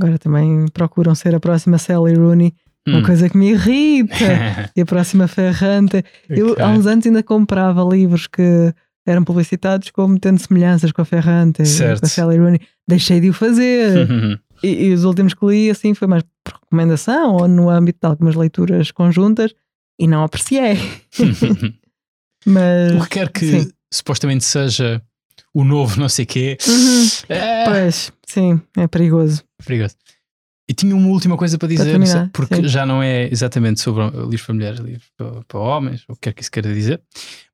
[0.00, 2.54] agora também procuram ser a próxima Sally Rooney,
[2.88, 3.02] uma Hum.
[3.02, 4.14] coisa que me irrita.
[4.74, 6.02] e a próxima Ferrante.
[6.28, 6.64] Eu Ok.
[6.64, 8.72] há uns anos ainda comprava livros que
[9.06, 12.00] eram publicitados como tendo semelhanças com a Ferrante, Certo.
[12.00, 12.60] com a Sally Rooney.
[12.88, 14.08] Deixei de o fazer.
[14.62, 18.06] e, e os últimos que li assim foi mais por recomendação ou no âmbito de
[18.06, 19.52] algumas leituras conjuntas
[19.98, 20.78] e não apreciei.
[22.46, 23.70] Mas o que quer que sim.
[23.92, 25.02] supostamente seja
[25.52, 26.56] o novo não sei quê.
[26.66, 27.06] Uhum.
[27.28, 29.42] É, Pois, sim, é perigoso.
[29.64, 29.94] Perigoso.
[30.68, 32.68] E tinha uma última coisa para dizer, terminar, não sei, porque sim.
[32.68, 36.22] já não é exatamente sobre livros para mulheres, livros para, para homens, ou o que
[36.22, 37.00] quer que isso queira dizer,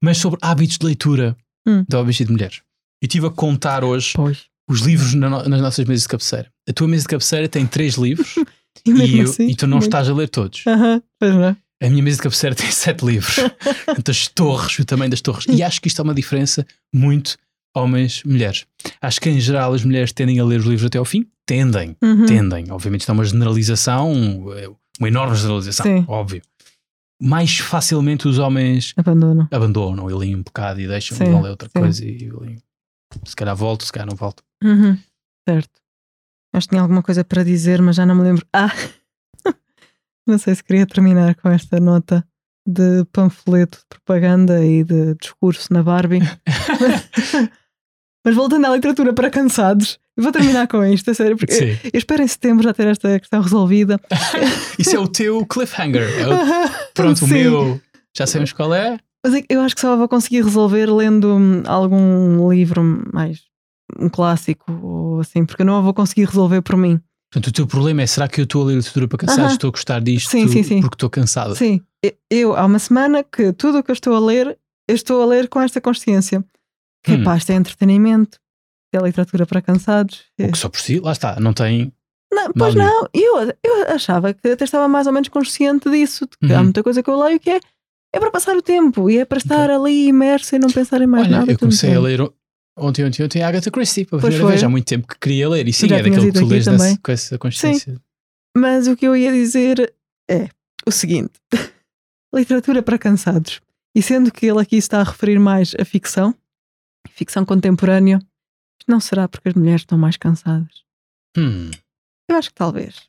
[0.03, 1.37] mas sobre hábitos de leitura
[1.67, 1.85] Hum.
[1.89, 2.61] de homens e de mulheres.
[3.03, 4.45] Eu estive a contar hoje Pois.
[4.71, 6.53] os livros na no- nas nossas mesas de cabeceira.
[6.69, 8.35] A tua mesa de cabeceira tem três livros
[8.87, 9.49] E mesmo e, eu- assim.
[9.49, 10.63] e tu não muito- estás a ler todos.
[10.67, 11.57] Aham, pois não.
[11.83, 13.35] A minha mesa de cabeceira tem sete livros.
[13.87, 15.47] Portanto, as torres, o tamanho das torres.
[15.49, 17.37] E acho que isto é uma diferença muito
[17.75, 18.65] homens-mulheres.
[19.01, 21.27] Acho que em geral as mulheres tendem a ler os livros até ao fim.
[21.47, 22.27] Tendem, Uhum.
[22.27, 22.71] tendem.
[22.73, 24.13] Obviamente isto é uma generalização,
[24.53, 24.69] é
[24.99, 26.05] uma enorme generalização, Sim.
[26.09, 26.43] óbvio.
[27.23, 29.49] Mais facilmente os homens Abandono.
[29.51, 31.81] abandonam, ele um bocado e deixam, Sim, vão ler outra sim.
[31.81, 32.59] coisa e leem.
[33.25, 34.43] se calhar volto, se calhar não volto.
[34.63, 34.99] Uhum.
[35.49, 35.81] Certo.
[36.53, 38.45] Acho que tinha alguma coisa para dizer, mas já não me lembro.
[38.53, 38.71] Ah!
[40.27, 42.27] não sei se queria terminar com esta nota
[42.67, 46.19] de panfleto de propaganda e de discurso na Barbie.
[48.27, 51.79] mas voltando à literatura para cansados, eu vou terminar com isto, a sério, porque Sim.
[51.93, 54.01] eu espero em setembro já ter esta questão resolvida.
[54.77, 56.03] Isso é o teu cliffhanger.
[56.19, 57.35] É o- pronto, o Sim.
[57.35, 57.81] meu
[58.17, 58.99] já sabemos qual é.
[59.25, 63.43] Mas é eu acho que só vou conseguir resolver lendo hum, algum livro mais
[63.97, 67.01] um clássico ou assim, porque eu não a vou conseguir resolver por mim.
[67.33, 69.45] Portanto, o teu problema é: será que eu estou a ler literatura para cansados?
[69.45, 69.53] Aham.
[69.53, 70.81] Estou a gostar disto Sim, sim, sim.
[70.81, 71.55] porque estou cansada.
[71.55, 71.81] Sim,
[72.29, 74.59] eu há uma semana que tudo o que eu estou a ler,
[74.89, 76.45] eu estou a ler com esta consciência.
[77.07, 77.25] Que Hum.
[77.25, 78.39] pá, isto é entretenimento,
[78.93, 80.25] é literatura para cansados.
[80.41, 81.93] O que só por si, lá está, não tem.
[82.33, 86.37] Não, pois não, eu, eu achava que até estava mais ou menos consciente disso, de
[86.49, 86.65] que há Uhum.
[86.65, 87.61] muita coisa que eu leio que é,
[88.13, 91.07] é para passar o tempo e é para estar ali imerso e não pensar em
[91.07, 91.53] mais Olha, nada.
[91.53, 92.21] eu comecei a ler
[92.77, 94.65] ontem, ontem, ontem a Agatha Christie pela Pois primeira vez.
[94.65, 95.69] Há muito tempo que queria ler.
[95.69, 96.67] E sim, Já é daquele que tu lês
[97.03, 97.97] com essa consciência.
[98.57, 99.95] Mas o que eu ia dizer
[100.29, 100.49] é
[100.85, 101.33] o seguinte:
[102.35, 103.61] literatura para cansados.
[103.95, 106.35] E sendo que ele aqui está a referir mais a ficção,
[107.11, 108.19] ficção contemporânea,
[108.89, 110.85] não será porque as mulheres estão mais cansadas?
[111.37, 111.71] Hum,
[112.31, 113.07] Eu acho que talvez.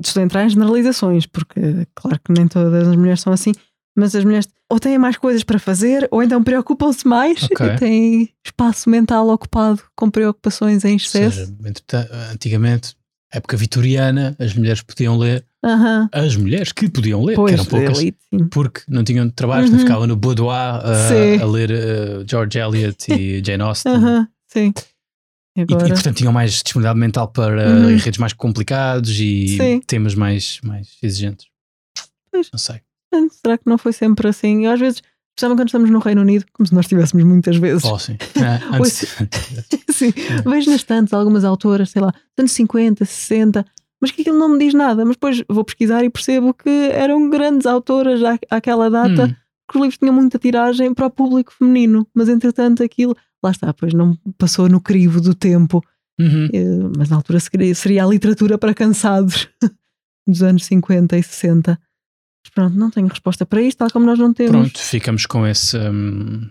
[0.00, 1.60] Estou a entrar em generalizações, porque
[1.94, 3.52] claro que nem todas as mulheres são assim,
[3.96, 7.66] mas as mulheres ou têm mais coisas para fazer, ou então preocupam-se mais Ok.
[7.66, 11.46] e têm espaço mental ocupado com preocupações em excesso.
[11.46, 11.56] seja,
[12.32, 12.94] antigamente,
[13.32, 15.44] época vitoriana, as mulheres podiam ler.
[16.12, 17.98] As mulheres que podiam ler, que Pois, eram poucas.
[17.98, 18.18] elite.
[18.50, 19.78] Porque não tinham trabalho, Uhum.
[19.78, 20.54] ficavam no boudoir
[20.84, 21.42] a, Sim.
[21.42, 23.92] a ler uh, George Eliot e Jane Austen.
[24.46, 24.72] Sim.
[25.56, 27.90] E E, e, portanto tinham mais disponibilidade mental para Uhum.
[27.90, 29.80] enredos mais complicados e Sim.
[29.86, 31.46] temas mais, mais exigentes.
[32.30, 32.48] Pois.
[32.52, 32.80] Não sei.
[33.42, 34.66] Será que não foi sempre assim?
[34.66, 35.02] Eu às vezes
[35.36, 37.84] Especialmente quando estamos no Reino Unido, como se nós estivéssemos muitas vezes.
[37.84, 38.16] Oh, sim.
[38.44, 39.06] Ah, antes-
[39.88, 40.12] Sim,
[40.44, 43.64] vejo nas tantas algumas autoras, sei lá, anos 50, 60,
[44.00, 45.04] mas que aquilo não me diz nada.
[45.04, 49.34] Mas depois vou pesquisar e percebo que eram grandes autoras à, àquela data, Hum,
[49.70, 52.06] que os livros tinham muita tiragem para o público feminino.
[52.14, 55.82] Mas entretanto aquilo, lá está, pois não passou no crivo do tempo.
[56.18, 56.48] uhum.
[56.52, 59.48] Eh, Mas na altura seria, seria a literatura para cansados
[60.26, 61.78] dos anos 50 e 60.
[62.44, 64.52] Mas pronto, não tenho resposta para isto, tal como nós não temos.
[64.52, 66.48] Pronto, ficamos com esse hum,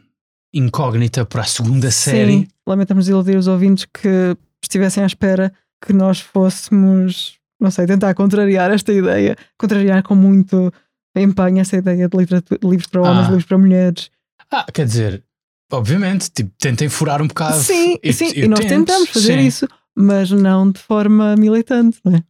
[0.54, 2.32] incógnita para a segunda série.
[2.42, 5.52] Sim, lamentamos iludir os ouvintes que estivessem à espera
[5.84, 10.72] que nós fôssemos, não sei, tentar contrariar esta ideia, contrariar com muito
[11.16, 13.30] empenho essa ideia de literatura, livros para homens, Ah.
[13.30, 14.10] livros para mulheres.
[14.52, 15.24] Ah, quer dizer,
[15.72, 17.58] obviamente, tipo, tentem furar um bocado.
[17.60, 19.48] sim, Eu- sim, eu e nós tento, tentamos fazer sim.
[19.48, 22.24] isso, mas não de forma militante, não é?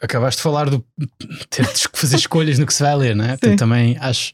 [0.00, 0.84] Acabaste de falar do
[1.48, 3.28] ter de fazer escolhas no que se vai ler, não é?
[3.36, 4.32] Portanto, também acho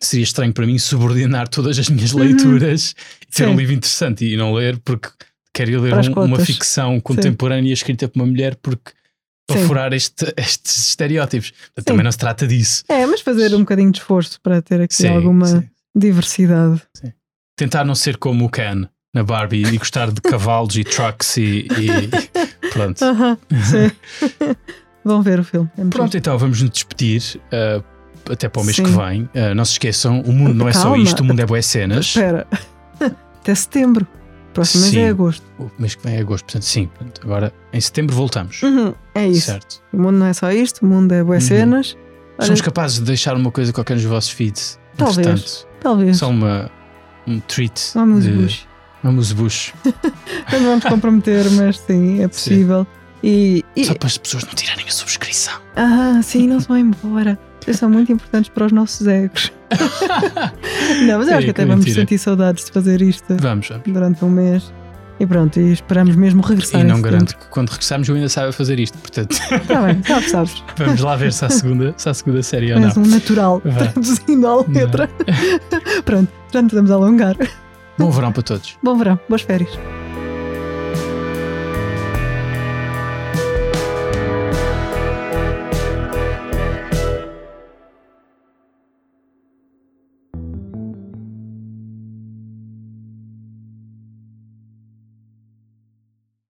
[0.00, 2.20] seria estranho para mim subordinar todas as minhas Uhum.
[2.20, 3.50] leituras e ter Sim.
[3.50, 5.08] um livro interessante e não ler porque
[5.52, 8.92] quero ler um- uma ficção contemporânea escrita por uma mulher porque
[9.46, 9.66] para Sim.
[9.66, 11.48] furar este- estes estereótipos.
[11.78, 11.84] Sim.
[11.84, 12.82] também não se trata disso.
[12.88, 16.82] É, mas fazer um bocadinho de esforço para ter aqui Sim, alguma diversidade.
[17.56, 21.66] Tentar não ser como o Ken na Barbie e gostar de cavalos e trucks e,
[21.70, 23.02] e pronto.
[23.02, 23.90] Aham, sim.
[25.04, 25.70] Vão ver o filme.
[25.78, 27.22] é Pronto, então vamos nos despedir.
[27.52, 27.82] uh,
[28.30, 29.22] até para o mês que vem.
[29.22, 30.98] Uh, não se esqueçam, o mundo não é só Calma.
[30.98, 32.06] isto, o mundo é boas cenas.
[32.06, 32.46] Espera,
[33.40, 34.04] até setembro.
[34.56, 35.00] Próximo mês Sim.
[35.00, 35.44] é agosto.
[35.58, 36.86] O mês que vem é agosto, portanto, sim.
[36.86, 38.62] Portanto, agora em setembro voltamos.
[38.62, 39.46] Uhum, é isso.
[39.46, 39.82] Certo.
[39.92, 41.48] O mundo não é só isto, o mundo é boas Uhum.
[41.48, 41.96] cenas.
[42.38, 44.78] Olha, Somos capazes de deixar uma coisa qualquer nos vossos feeds.
[44.96, 45.18] Talvez.
[45.26, 46.16] Entretanto, talvez.
[46.18, 46.70] Só uma,
[47.26, 47.80] um treat.
[47.94, 48.66] Uma de- musbush.
[49.02, 49.74] Uma musbush.
[50.52, 52.86] Não vamos comprometer, mas sim, é possível.
[53.22, 55.54] E, e- Só para as pessoas não tirarem a subscrição.
[55.74, 57.38] ah, sim, não se vão embora.
[57.74, 59.52] São muito importantes para os nossos egos.
[61.06, 62.00] Não, mas eu É, acho que que até vamos mentira.
[62.02, 63.84] sentir saudades de fazer isto Vamos, vamos.
[63.86, 64.72] durante um mês.
[65.18, 66.82] E pronto, e esperamos mesmo regressar.
[66.82, 68.98] E não garanto que quando regressarmos eu ainda saiba fazer isto.
[68.98, 70.64] Portanto, Está bem, sabes, sabes.
[70.76, 72.88] vamos lá ver se há a segunda, se há a segunda série ou não.
[72.88, 75.08] És um natural, traduzindo à letra.
[76.04, 77.34] Pronto, já nos vamos alongar.
[77.98, 78.76] Bom verão para todos.
[78.82, 79.70] Bom verão, boas férias.